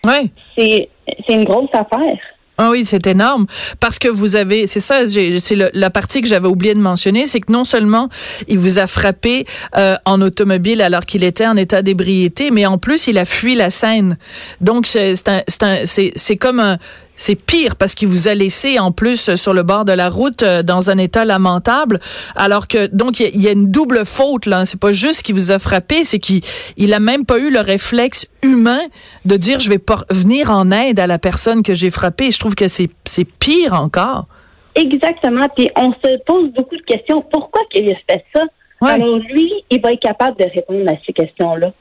Oui. 0.04 0.31
c'est 0.57 0.88
c'est 1.26 1.35
une 1.35 1.45
grosse 1.45 1.71
affaire. 1.73 2.19
Ah 2.56 2.70
oui, 2.70 2.84
c'est 2.84 3.06
énorme 3.08 3.46
parce 3.80 3.99
que 3.99 4.08
vous 4.08 4.37
avez, 4.37 4.68
c'est 4.68 4.80
ça, 4.80 5.00
c'est 5.06 5.56
la 5.75 5.90
partie 5.90 6.23
que 6.23 6.28
j'avais 6.28 6.46
oublié 6.46 6.75
de 6.75 6.80
mentionner, 6.80 7.26
c'est 7.26 7.40
que 7.40 7.50
non 7.50 7.64
seulement 7.64 8.08
il 8.46 8.58
vous 8.58 8.78
a 8.78 8.87
frappé 8.87 9.44
euh, 9.76 9.96
en 10.04 10.20
automobile 10.20 10.80
alors 10.80 11.04
qu'il 11.04 11.25
était 11.25 11.46
en 11.46 11.56
état 11.56 11.82
d'ébriété, 11.82 12.52
mais 12.52 12.64
en 12.66 12.78
plus 12.78 13.08
il 13.08 13.18
a 13.18 13.25
fui 13.25 13.56
la 13.56 13.70
scène. 13.70 14.18
Donc 14.61 14.87
c'est 14.87 15.14
c'est 15.16 16.37
comme 16.37 16.61
un 16.61 16.78
c'est 17.16 17.37
pire 17.37 17.76
parce 17.76 17.94
qu'il 17.94 18.09
vous 18.09 18.28
a 18.28 18.35
laissé 18.35 18.78
en 18.78 18.92
plus 18.92 19.35
sur 19.35 19.54
le 19.54 19.62
bord 19.62 19.85
de 19.85 19.92
la 19.92 20.11
route 20.11 20.42
euh, 20.42 20.62
dans 20.62 20.90
un 20.90 20.99
état 20.99 21.25
lamentable. 21.25 22.00
Alors 22.37 22.68
que 22.68 22.87
donc 22.87 23.21
il 23.21 23.40
y, 23.40 23.49
a 23.49 23.52
une 23.52 23.71
double 23.71 24.04
faute 24.04 24.47
là. 24.47 24.64
C'est 24.64 24.80
pas 24.80 24.92
juste 24.92 25.23
qu'il 25.23 25.35
vous 25.35 25.52
a 25.52 25.59
frappé, 25.59 26.04
c'est 26.04 26.18
qu'il 26.18 26.40
il 26.76 26.92
a 26.94 27.00
même 27.00 27.25
pas 27.25 27.38
eu 27.38 27.50
le 27.50 27.61
réflexe 27.61 28.26
humain 28.42 28.80
de 29.25 29.37
dire 29.37 29.61
je 29.61 29.71
vais 29.71 29.80
venir 30.11 30.50
en 30.50 30.71
aide 30.71 30.99
à 30.99 31.06
la 31.06 31.18
personne 31.18 31.62
que 31.62 31.75
j'ai 31.75 31.90
frappée. 31.90 32.30
Je 32.30 32.38
trouve 32.38 32.54
que 32.54 32.68
c'est 32.68 32.90
c'est 33.04 33.25
pire 33.25 33.75
encore. 33.75 34.26
Exactement. 34.75 35.47
Puis 35.56 35.71
on 35.76 35.92
se 35.92 36.23
pose 36.26 36.50
beaucoup 36.52 36.76
de 36.76 36.83
questions. 36.83 37.25
Pourquoi 37.30 37.62
qu'il 37.71 37.90
a 37.90 37.94
fait 38.11 38.25
ça? 38.35 38.42
Alors 38.80 39.16
lui, 39.16 39.50
il 39.71 39.80
va 39.80 39.92
être 39.92 40.00
capable 40.00 40.37
de 40.38 40.44
répondre 40.44 40.87
à 40.90 40.94
ces 41.06 41.12
questions-là 41.12 41.73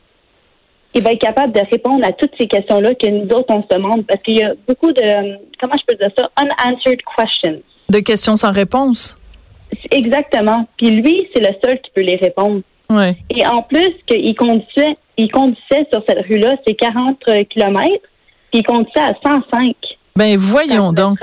il 0.94 1.02
va 1.02 1.12
être 1.12 1.22
capable 1.22 1.54
de 1.54 1.62
répondre 1.72 2.06
à 2.06 2.12
toutes 2.12 2.32
ces 2.40 2.48
questions-là 2.48 2.94
que 2.96 3.08
nous 3.08 3.28
autres, 3.30 3.48
on 3.50 3.64
se 3.64 3.68
demande, 3.76 4.06
parce 4.06 4.22
qu'il 4.22 4.38
y 4.38 4.44
a 4.44 4.54
beaucoup 4.68 4.92
de, 4.92 5.38
comment 5.60 5.76
je 5.80 5.86
peux 5.88 5.96
dire 5.96 6.12
ça, 6.18 6.30
unanswered 6.40 7.00
questions. 7.18 7.62
De 7.90 8.00
questions 8.00 8.36
sans 8.36 8.52
réponse? 8.52 9.16
Exactement. 9.92 10.68
Puis 10.78 10.92
lui, 10.92 11.28
c'est 11.34 11.42
le 11.42 11.54
seul 11.64 11.80
qui 11.82 11.92
peut 11.96 12.02
les 12.02 12.16
répondre. 12.18 12.62
Ouais. 12.90 13.18
Et 13.30 13.46
en 13.46 13.62
plus, 13.64 13.90
qu'il 14.08 14.36
conduisait, 14.36 14.98
il 15.18 15.32
conduisait 15.32 15.88
sur 15.92 16.04
cette 16.08 16.26
rue-là, 16.28 16.56
c'est 16.66 16.76
40 16.76 17.20
km, 17.50 17.88
puis 18.52 18.60
il 18.60 18.64
conduisait 18.64 19.00
à 19.00 19.14
105. 19.24 19.76
Ben 20.16 20.38
voyons 20.38 20.94
donc. 20.94 21.18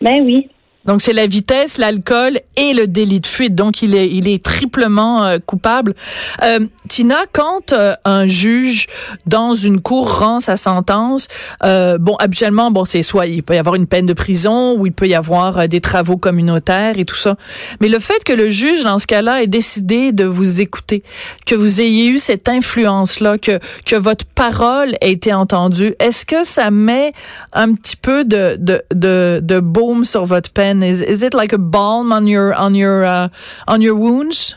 Ben 0.00 0.22
oui. 0.24 0.48
Donc 0.86 1.02
c'est 1.02 1.12
la 1.12 1.26
vitesse, 1.26 1.78
l'alcool 1.78 2.38
et 2.56 2.72
le 2.72 2.86
délit 2.86 3.20
de 3.20 3.26
fuite. 3.26 3.54
Donc 3.54 3.82
il 3.82 3.94
est 3.94 4.08
il 4.08 4.28
est 4.28 4.42
triplement 4.42 5.24
euh, 5.24 5.38
coupable. 5.44 5.94
Euh, 6.42 6.60
Tina, 6.88 7.24
quand 7.32 7.72
euh, 7.72 7.94
un 8.04 8.26
juge 8.26 8.86
dans 9.26 9.54
une 9.54 9.80
cour 9.80 10.18
rend 10.18 10.40
sa 10.40 10.56
sentence, 10.56 11.28
euh, 11.64 11.98
bon 11.98 12.14
habituellement 12.16 12.70
bon 12.70 12.84
c'est 12.84 13.02
soit 13.02 13.26
il 13.26 13.42
peut 13.42 13.54
y 13.54 13.58
avoir 13.58 13.74
une 13.74 13.86
peine 13.86 14.06
de 14.06 14.12
prison 14.12 14.76
ou 14.78 14.86
il 14.86 14.92
peut 14.92 15.08
y 15.08 15.14
avoir 15.14 15.68
des 15.68 15.80
travaux 15.80 16.16
communautaires 16.16 16.98
et 16.98 17.04
tout 17.04 17.16
ça. 17.16 17.36
Mais 17.80 17.88
le 17.88 17.98
fait 17.98 18.22
que 18.24 18.32
le 18.32 18.50
juge 18.50 18.82
dans 18.82 18.98
ce 18.98 19.06
cas-là 19.06 19.42
ait 19.42 19.46
décidé 19.46 20.12
de 20.12 20.24
vous 20.24 20.60
écouter, 20.60 21.02
que 21.46 21.54
vous 21.54 21.80
ayez 21.80 22.08
eu 22.08 22.18
cette 22.18 22.48
influence 22.48 23.20
là, 23.20 23.38
que 23.38 23.58
que 23.84 23.96
votre 23.96 24.24
parole 24.24 24.94
ait 25.00 25.12
été 25.12 25.32
entendue, 25.32 25.94
est-ce 25.98 26.26
que 26.26 26.44
ça 26.44 26.70
met 26.70 27.12
un 27.52 27.72
petit 27.74 27.96
peu 27.96 28.24
de 28.24 28.56
de 28.58 28.82
de, 28.94 29.40
de 29.42 29.60
baume 29.60 30.04
sur 30.04 30.24
votre 30.24 30.50
peine? 30.50 30.82
Is 30.82 31.02
is 31.02 31.24
it 31.24 31.34
like 31.34 31.52
a 31.52 31.58
balm 31.58 32.12
on 32.12 32.26
your 32.26 32.54
on 32.58 32.74
your 32.74 33.04
uh, 33.04 33.28
on 33.66 33.80
your 33.80 33.96
wounds? 33.96 34.56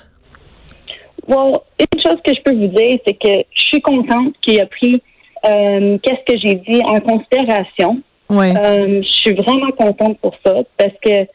Well, 1.29 1.59
une 1.79 2.01
chose 2.01 2.17
que 2.25 2.33
je 2.33 2.41
peux 2.41 2.55
vous 2.55 2.67
dire, 2.67 2.97
c'est 3.05 3.13
que 3.13 3.43
je 3.53 3.61
suis 3.61 3.81
contente 3.81 4.33
qu'il 4.41 4.59
a 4.59 4.65
pris 4.65 4.99
euh, 5.45 5.97
qu'est-ce 6.01 6.33
que 6.33 6.39
j'ai 6.39 6.55
dit 6.55 6.81
en 6.83 6.99
considération. 6.99 8.01
Oui. 8.29 8.47
Euh, 8.57 9.03
je 9.03 9.07
suis 9.07 9.33
vraiment 9.33 9.69
contente 9.77 10.17
pour 10.19 10.33
ça 10.43 10.55
parce 10.75 10.93
que 11.03 11.27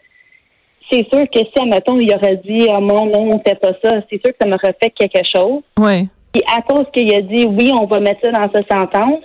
c'est 0.90 1.08
sûr 1.12 1.24
que 1.32 1.38
si, 1.38 1.52
admettons, 1.60 2.00
il 2.00 2.12
aurait 2.12 2.40
dit 2.44 2.66
ah, 2.72 2.80
non, 2.80 3.06
non, 3.06 3.34
on 3.34 3.38
fait 3.38 3.54
pas 3.54 3.72
ça, 3.84 4.00
c'est 4.10 4.20
sûr 4.20 4.32
que 4.32 4.36
ça 4.40 4.48
m'aurait 4.48 4.76
fait 4.82 4.90
quelque 4.90 5.24
chose. 5.24 5.62
Oui. 5.78 6.08
Et 6.34 6.42
à 6.56 6.60
cause 6.62 6.86
qu'il 6.92 7.14
a 7.14 7.22
dit 7.22 7.46
oui, 7.46 7.72
on 7.72 7.86
va 7.86 8.00
mettre 8.00 8.20
ça 8.24 8.32
dans 8.32 8.50
sa 8.50 8.76
sentence, 8.76 9.22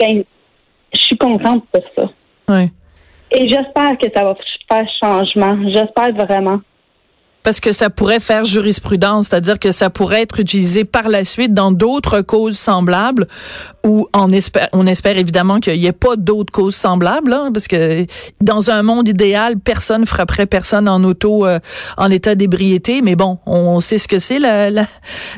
ben, 0.00 0.24
je 0.92 1.00
suis 1.00 1.16
contente 1.16 1.64
pour 1.70 1.84
ça. 1.96 2.10
Oui. 2.48 2.70
Et 3.30 3.46
j'espère 3.46 3.96
que 3.98 4.10
ça 4.12 4.24
va 4.24 4.34
faire 4.68 4.88
changement. 5.00 5.56
J'espère 5.70 6.12
vraiment 6.14 6.60
parce 7.42 7.60
que 7.60 7.72
ça 7.72 7.88
pourrait 7.88 8.20
faire 8.20 8.44
jurisprudence, 8.44 9.28
c'est-à-dire 9.28 9.58
que 9.58 9.70
ça 9.70 9.90
pourrait 9.90 10.22
être 10.22 10.40
utilisé 10.40 10.84
par 10.84 11.08
la 11.08 11.24
suite 11.24 11.54
dans 11.54 11.72
d'autres 11.72 12.20
causes 12.20 12.58
semblables 12.58 13.26
ou 13.84 14.06
on 14.12 14.32
espère, 14.32 14.68
on 14.72 14.86
espère 14.86 15.16
évidemment 15.16 15.60
qu'il 15.60 15.78
n'y 15.78 15.86
ait 15.86 15.92
pas 15.92 16.16
d'autres 16.16 16.52
causes 16.52 16.74
semblables, 16.74 17.32
hein, 17.32 17.50
parce 17.52 17.68
que 17.68 18.04
dans 18.40 18.70
un 18.70 18.82
monde 18.82 19.08
idéal, 19.08 19.58
personne 19.58 20.04
frapperait 20.04 20.46
personne 20.46 20.88
en 20.88 21.02
auto 21.04 21.46
euh, 21.46 21.58
en 21.96 22.10
état 22.10 22.34
d'ébriété, 22.34 23.00
mais 23.02 23.16
bon, 23.16 23.38
on, 23.46 23.80
sait 23.80 23.98
ce 23.98 24.08
que 24.08 24.18
c'est, 24.18 24.40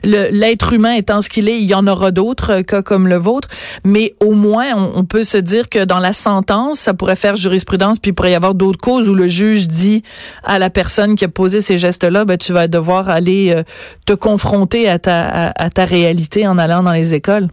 l'être 0.02 0.72
humain 0.72 0.94
étant 0.94 1.20
ce 1.20 1.28
qu'il 1.28 1.48
est, 1.48 1.60
il 1.60 1.66
y 1.66 1.74
en 1.74 1.86
aura 1.86 2.10
d'autres 2.10 2.54
euh, 2.54 2.62
cas 2.62 2.82
comme 2.82 3.06
le 3.06 3.16
vôtre, 3.16 3.48
mais 3.84 4.14
au 4.20 4.32
moins 4.32 4.66
on, 4.74 4.92
on, 4.96 5.04
peut 5.04 5.22
se 5.22 5.36
dire 5.36 5.68
que 5.68 5.84
dans 5.84 5.98
la 5.98 6.12
sentence, 6.12 6.80
ça 6.80 6.94
pourrait 6.94 7.16
faire 7.16 7.36
jurisprudence, 7.36 7.98
puis 7.98 8.10
il 8.10 8.14
pourrait 8.14 8.32
y 8.32 8.34
avoir 8.34 8.54
d'autres 8.54 8.80
causes 8.80 9.08
où 9.08 9.14
le 9.14 9.28
juge 9.28 9.68
dit 9.68 10.02
à 10.42 10.58
la 10.58 10.70
personne 10.70 11.14
qui 11.14 11.24
a 11.24 11.28
posé 11.28 11.60
ces 11.60 11.78
gestes 11.78 11.89
là 12.02 12.24
ben, 12.24 12.36
tu 12.36 12.52
vas 12.52 12.68
devoir 12.68 13.08
aller 13.08 13.52
euh, 13.54 13.62
te 14.06 14.12
confronter 14.12 14.88
à 14.88 14.98
ta, 14.98 15.50
à, 15.50 15.70
ta 15.70 15.84
réalité 15.84 16.46
en 16.46 16.58
allant 16.58 16.82
dans 16.82 16.92
les 16.92 17.14
écoles. 17.14 17.48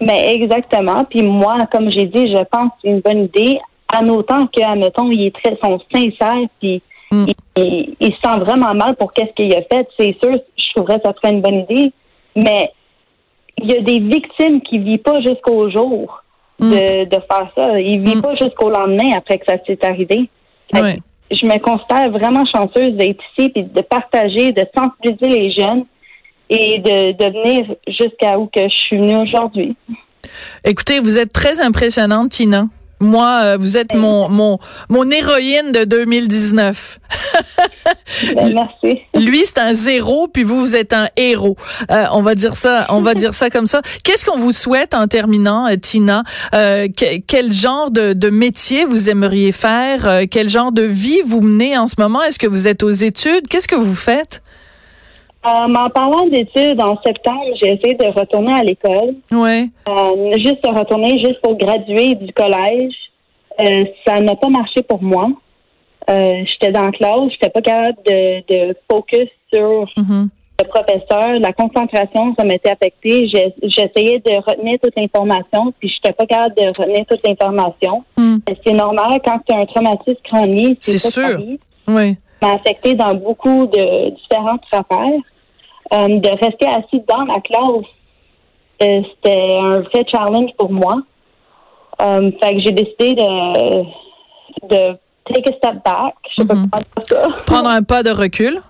Mais 0.00 0.34
exactement. 0.34 1.04
Puis 1.04 1.22
moi, 1.22 1.58
comme 1.70 1.90
j'ai 1.90 2.06
dit, 2.06 2.28
je 2.28 2.42
pense 2.50 2.64
que 2.64 2.74
c'est 2.82 2.88
une 2.88 3.00
bonne 3.00 3.24
idée, 3.24 3.60
en 3.94 4.08
autant 4.08 4.46
que, 4.46 4.62
admettons, 4.64 5.10
il 5.10 5.26
est 5.26 5.34
très 5.34 5.56
son 5.62 5.78
sincère, 5.94 6.48
puis 6.60 6.82
mm. 7.12 7.26
il, 7.56 7.94
il, 8.00 8.12
se 8.12 8.20
sent 8.20 8.38
vraiment 8.40 8.74
mal 8.74 8.96
pour 8.96 9.12
qu'est-ce 9.12 9.32
qu'il 9.34 9.52
a 9.54 9.62
fait. 9.62 9.86
C'est 9.98 10.16
sûr, 10.22 10.32
je 10.56 10.72
trouverais 10.74 10.98
que 10.98 11.06
ça 11.06 11.14
serait 11.14 11.34
une 11.34 11.42
bonne 11.42 11.66
idée. 11.70 11.92
Mais 12.34 12.72
il 13.58 13.70
y 13.70 13.76
a 13.76 13.80
des 13.80 14.00
victimes 14.00 14.60
qui 14.62 14.78
ne 14.78 14.84
vivent 14.84 14.98
pas 14.98 15.20
jusqu'au 15.20 15.70
jour 15.70 16.22
mm. 16.58 16.70
de, 16.70 17.04
de, 17.04 17.20
faire 17.30 17.50
ça. 17.54 17.78
Ils 17.78 18.02
ne 18.02 18.06
vivent 18.08 18.18
mm. 18.18 18.22
pas 18.22 18.34
jusqu'au 18.36 18.70
lendemain 18.70 19.10
après 19.16 19.38
que 19.38 19.46
ça 19.46 19.58
s'est 19.66 19.78
arrivé 19.84 20.28
je 21.32 21.46
me 21.46 21.58
considère 21.58 22.10
vraiment 22.10 22.44
chanceuse 22.44 22.94
d'être 22.94 23.22
ici 23.36 23.52
et 23.54 23.62
de 23.62 23.80
partager, 23.80 24.52
de 24.52 24.64
sensibiliser 24.76 25.40
les 25.40 25.52
jeunes 25.52 25.84
et 26.50 26.78
de, 26.78 27.12
de 27.12 27.32
venir 27.32 27.76
jusqu'à 27.88 28.38
où 28.38 28.46
que 28.46 28.62
je 28.62 28.74
suis 28.74 28.98
venue 28.98 29.16
aujourd'hui. 29.16 29.76
Écoutez, 30.64 31.00
vous 31.00 31.18
êtes 31.18 31.32
très 31.32 31.60
impressionnante, 31.60 32.30
Tina. 32.30 32.66
Moi, 33.02 33.40
euh, 33.42 33.56
vous 33.58 33.76
êtes 33.76 33.94
mon, 33.94 34.28
mon, 34.28 34.58
mon 34.88 35.10
héroïne 35.10 35.72
de 35.72 35.84
2019. 35.84 36.98
Ben, 38.36 38.52
merci. 38.54 39.00
Lui, 39.26 39.42
c'est 39.44 39.58
un 39.58 39.72
zéro, 39.72 40.28
puis 40.28 40.44
vous, 40.44 40.60
vous 40.60 40.76
êtes 40.76 40.92
un 40.92 41.08
héros. 41.16 41.56
Euh, 41.90 42.04
on 42.12 42.22
va 42.22 42.34
dire 42.34 42.54
ça, 42.54 42.86
on 42.90 43.00
va 43.00 43.14
dire 43.14 43.34
ça 43.34 43.50
comme 43.50 43.66
ça. 43.66 43.80
Qu'est-ce 44.04 44.24
qu'on 44.24 44.38
vous 44.38 44.52
souhaite 44.52 44.94
en 44.94 45.06
terminant, 45.08 45.66
euh, 45.66 45.76
Tina? 45.76 46.22
Quel 46.52 47.52
genre 47.52 47.90
de, 47.90 48.12
de, 48.12 48.30
métier 48.30 48.84
vous 48.84 49.10
aimeriez 49.10 49.50
faire? 49.50 50.20
Quel 50.30 50.48
genre 50.48 50.72
de 50.72 50.82
vie 50.82 51.20
vous 51.26 51.40
menez 51.40 51.76
en 51.76 51.86
ce 51.86 51.94
moment? 51.98 52.22
Est-ce 52.22 52.38
que 52.38 52.46
vous 52.46 52.68
êtes 52.68 52.82
aux 52.82 52.90
études? 52.90 53.48
Qu'est-ce 53.48 53.68
que 53.68 53.76
vous 53.76 53.94
faites? 53.94 54.42
En 55.44 55.90
parlant 55.90 56.26
d'études, 56.26 56.80
en 56.80 56.96
septembre, 57.04 57.44
j'ai 57.60 57.72
essayé 57.72 57.94
de 57.94 58.06
retourner 58.06 58.52
à 58.52 58.62
l'école. 58.62 59.14
Oui. 59.32 59.70
Euh, 59.88 60.32
juste 60.38 60.62
de 60.64 60.68
retourner, 60.68 61.18
juste 61.18 61.40
pour 61.42 61.56
graduer 61.56 62.14
du 62.14 62.32
collège. 62.32 62.94
Euh, 63.60 63.84
ça 64.06 64.20
n'a 64.20 64.36
pas 64.36 64.48
marché 64.48 64.82
pour 64.82 65.02
moi. 65.02 65.28
Euh, 66.10 66.44
j'étais 66.46 66.72
dans 66.72 66.86
la 66.86 66.92
classe, 66.92 67.30
j'étais 67.30 67.50
pas 67.50 67.60
capable 67.60 67.98
de, 68.06 68.40
de 68.48 68.76
focus 68.90 69.28
sur 69.52 69.84
mm-hmm. 69.96 70.28
le 70.60 70.68
professeur. 70.68 71.38
La 71.38 71.52
concentration, 71.52 72.34
ça 72.36 72.44
m'était 72.44 72.70
affecté. 72.70 73.28
J'essayais 73.28 74.20
de 74.20 74.34
retenir 74.44 74.76
toute 74.82 74.94
l'information, 74.96 75.72
puis 75.78 75.88
j'étais 75.88 76.12
pas 76.12 76.26
capable 76.26 76.54
de 76.56 76.66
retenir 76.66 77.04
toute 77.06 77.26
l'information. 77.26 78.04
Mm. 78.16 78.36
C'est 78.64 78.72
normal 78.72 79.20
quand 79.24 79.38
tu 79.46 79.54
as 79.54 79.58
un 79.58 79.66
traumatisme 79.66 80.22
chronique. 80.24 80.78
C'est 80.80 80.98
sûr. 80.98 81.38
Oui. 81.88 82.16
m'a 82.40 82.54
affecté 82.54 82.94
dans 82.94 83.14
beaucoup 83.14 83.66
de 83.66 84.10
différentes 84.10 84.62
affaires. 84.72 85.20
Euh, 85.92 86.08
de 86.20 86.28
rester 86.28 86.66
assis 86.68 87.02
dans 87.06 87.24
la 87.24 87.40
classe, 87.40 87.82
euh, 88.82 89.02
c'était 89.14 89.58
un 89.58 89.80
vrai 89.80 90.04
challenge 90.10 90.50
pour 90.56 90.72
moi. 90.72 90.94
Euh, 92.00 92.30
fait 92.42 92.54
que 92.54 92.60
j'ai 92.60 92.72
décidé 92.72 93.14
de, 93.14 93.82
de 94.68 94.98
take 95.26 95.50
a 95.50 95.56
step 95.58 95.84
back. 95.84 96.14
Je 96.30 96.42
sais 96.42 96.48
pas 96.48 96.54
mhm. 96.54 96.70
comment 96.70 96.84
ça. 97.00 97.28
Prendre 97.46 97.68
un 97.68 97.82
pas 97.82 98.02
de 98.02 98.10
recul. 98.10 98.62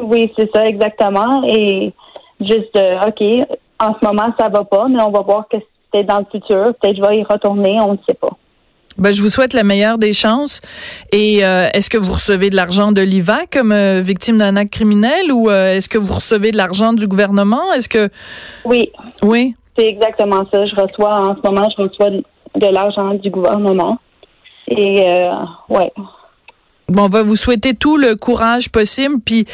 Oui, 0.00 0.32
c'est 0.36 0.50
ça, 0.54 0.64
exactement. 0.66 1.42
Et 1.48 1.92
juste, 2.40 2.78
OK, 3.06 3.22
en 3.80 3.94
ce 4.00 4.06
moment, 4.06 4.32
ça 4.38 4.48
va 4.48 4.64
pas, 4.64 4.86
mais 4.88 5.02
on 5.02 5.10
va 5.10 5.20
voir 5.20 5.48
que 5.48 5.56
c'est 5.92 6.04
dans 6.04 6.20
le 6.20 6.26
futur. 6.30 6.74
Peut-être 6.80 6.96
que 6.96 6.96
je 6.96 7.02
vais 7.02 7.18
y 7.18 7.24
retourner, 7.24 7.80
on 7.80 7.92
ne 7.92 7.98
sait 8.08 8.14
pas. 8.14 8.36
Ben, 8.98 9.12
je 9.12 9.22
vous 9.22 9.30
souhaite 9.30 9.54
la 9.54 9.64
meilleure 9.64 9.98
des 9.98 10.12
chances. 10.12 10.60
Et 11.12 11.44
euh, 11.44 11.68
est-ce 11.72 11.90
que 11.90 11.98
vous 11.98 12.12
recevez 12.12 12.50
de 12.50 12.56
l'argent 12.56 12.92
de 12.92 13.00
l'IVA 13.00 13.46
comme 13.50 13.72
euh, 13.72 14.00
victime 14.00 14.38
d'un 14.38 14.56
acte 14.56 14.72
criminel 14.72 15.32
ou 15.32 15.50
euh, 15.50 15.74
est-ce 15.74 15.88
que 15.88 15.98
vous 15.98 16.14
recevez 16.14 16.50
de 16.50 16.56
l'argent 16.56 16.92
du 16.92 17.06
gouvernement? 17.06 17.72
Est-ce 17.72 17.88
que 17.88 18.08
Oui. 18.64 18.90
Oui. 19.22 19.54
C'est 19.76 19.86
exactement 19.86 20.44
ça. 20.52 20.66
Je 20.66 20.74
reçois 20.74 21.14
en 21.16 21.36
ce 21.36 21.50
moment, 21.50 21.68
je 21.76 21.82
reçois 21.82 22.10
de, 22.10 22.66
l'argent 22.66 23.14
du 23.14 23.30
gouvernement. 23.30 23.98
Et 24.68 25.04
ouais. 25.68 25.92
Bon, 26.92 27.04
on 27.04 27.08
va 27.08 27.22
vous 27.22 27.36
souhaiter 27.36 27.74
tout 27.74 27.96
le 27.96 28.16
courage 28.16 28.68
possible. 28.68 29.16
Puis, 29.24 29.46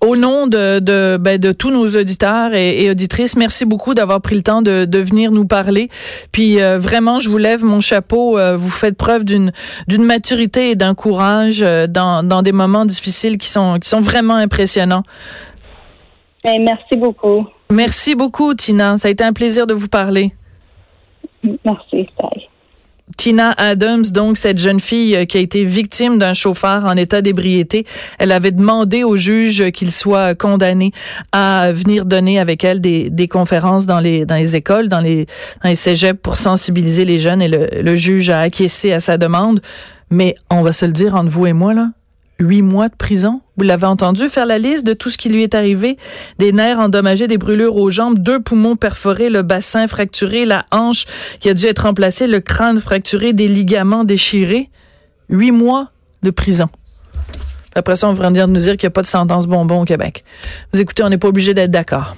au 0.00 0.14
nom 0.14 0.46
de 0.46 0.78
de, 0.78 1.16
ben, 1.18 1.38
de 1.38 1.52
tous 1.52 1.70
nos 1.70 1.88
auditeurs 1.88 2.54
et, 2.54 2.90
auditrices, 2.90 3.36
merci 3.36 3.64
beaucoup 3.64 3.94
d'avoir 3.94 4.20
pris 4.20 4.36
le 4.36 4.42
temps 4.42 4.62
de, 4.62 4.84
de 4.84 4.98
venir 4.98 5.32
nous 5.32 5.46
parler. 5.46 5.88
Puis, 6.32 6.60
euh, 6.60 6.78
vraiment, 6.78 7.18
je 7.18 7.30
vous 7.30 7.38
lève 7.38 7.64
mon 7.64 7.80
chapeau. 7.80 8.38
Euh, 8.38 8.56
vous 8.56 8.70
faites 8.70 8.96
preuve 8.96 9.24
d'une 9.24 9.52
d'une 9.88 10.04
maturité 10.04 10.70
et 10.70 10.76
d'un 10.76 10.94
courage 10.94 11.62
euh, 11.62 11.86
dans 11.86 12.22
dans 12.22 12.42
des 12.42 12.52
moments 12.52 12.84
difficiles 12.84 13.38
qui 13.38 13.48
sont 13.48 13.78
qui 13.80 13.88
sont 13.88 14.00
vraiment 14.02 14.34
impressionnants. 14.34 15.02
Ben, 16.44 16.62
merci 16.62 16.96
beaucoup. 16.96 17.46
Merci 17.70 18.14
beaucoup, 18.14 18.52
Tina. 18.54 18.98
Ça 18.98 19.08
a 19.08 19.10
été 19.10 19.24
un 19.24 19.32
plaisir 19.32 19.66
de 19.66 19.72
vous 19.72 19.88
parler. 19.88 20.34
Merci. 21.42 22.08
Bye. 22.18 22.48
Tina 23.16 23.52
Adams, 23.56 24.04
donc 24.12 24.36
cette 24.36 24.58
jeune 24.58 24.80
fille 24.80 25.16
euh, 25.16 25.24
qui 25.24 25.36
a 25.36 25.40
été 25.40 25.64
victime 25.64 26.18
d'un 26.18 26.32
chauffeur 26.32 26.84
en 26.84 26.96
état 26.96 27.22
d'ébriété, 27.22 27.84
elle 28.18 28.32
avait 28.32 28.50
demandé 28.50 29.04
au 29.04 29.16
juge 29.16 29.70
qu'il 29.70 29.90
soit 29.90 30.34
condamné 30.34 30.92
à 31.32 31.72
venir 31.72 32.04
donner 32.04 32.38
avec 32.38 32.64
elle 32.64 32.80
des, 32.80 33.28
conférences 33.28 33.86
dans 33.86 34.00
les 34.00 34.56
écoles, 34.56 34.88
dans 34.88 35.00
les 35.00 35.26
dans 35.62 35.68
les 35.68 35.74
cégeps 35.74 36.18
pour 36.20 36.36
sensibiliser 36.36 37.04
les 37.04 37.18
jeunes 37.18 37.40
et 37.40 37.48
le, 37.48 37.68
le 37.82 37.96
juge 37.96 38.30
a 38.30 38.40
acquiescé 38.40 38.92
à 38.92 39.00
sa 39.00 39.18
demande. 39.18 39.60
Mais 40.10 40.34
on 40.50 40.62
va 40.62 40.72
se 40.72 40.84
le 40.84 40.92
dire 40.92 41.14
entre 41.14 41.30
vous 41.30 41.46
et 41.46 41.52
moi 41.52 41.72
là, 41.72 41.90
huit 42.38 42.62
mois 42.62 42.88
de 42.88 42.96
prison? 42.96 43.41
Vous 43.56 43.64
l'avez 43.64 43.86
entendu 43.86 44.28
faire 44.28 44.46
la 44.46 44.58
liste 44.58 44.86
de 44.86 44.94
tout 44.94 45.10
ce 45.10 45.18
qui 45.18 45.28
lui 45.28 45.42
est 45.42 45.54
arrivé. 45.54 45.98
Des 46.38 46.52
nerfs 46.52 46.78
endommagés, 46.78 47.28
des 47.28 47.38
brûlures 47.38 47.76
aux 47.76 47.90
jambes, 47.90 48.18
deux 48.18 48.40
poumons 48.40 48.76
perforés, 48.76 49.28
le 49.28 49.42
bassin 49.42 49.86
fracturé, 49.86 50.46
la 50.46 50.64
hanche 50.70 51.04
qui 51.38 51.50
a 51.50 51.54
dû 51.54 51.66
être 51.66 51.80
remplacée, 51.80 52.26
le 52.26 52.40
crâne 52.40 52.80
fracturé, 52.80 53.32
des 53.32 53.48
ligaments 53.48 54.04
déchirés. 54.04 54.70
Huit 55.28 55.52
mois 55.52 55.90
de 56.22 56.30
prison. 56.30 56.68
Après 57.74 57.96
ça, 57.96 58.08
on 58.08 58.12
va 58.12 58.28
venir 58.28 58.48
nous 58.48 58.60
dire 58.60 58.76
qu'il 58.76 58.86
n'y 58.86 58.92
a 58.92 58.94
pas 58.94 59.02
de 59.02 59.06
sentence 59.06 59.46
bonbon 59.46 59.82
au 59.82 59.84
Québec. 59.84 60.24
Vous 60.72 60.80
écoutez, 60.80 61.02
on 61.02 61.08
n'est 61.08 61.18
pas 61.18 61.28
obligé 61.28 61.54
d'être 61.54 61.70
d'accord. 61.70 62.16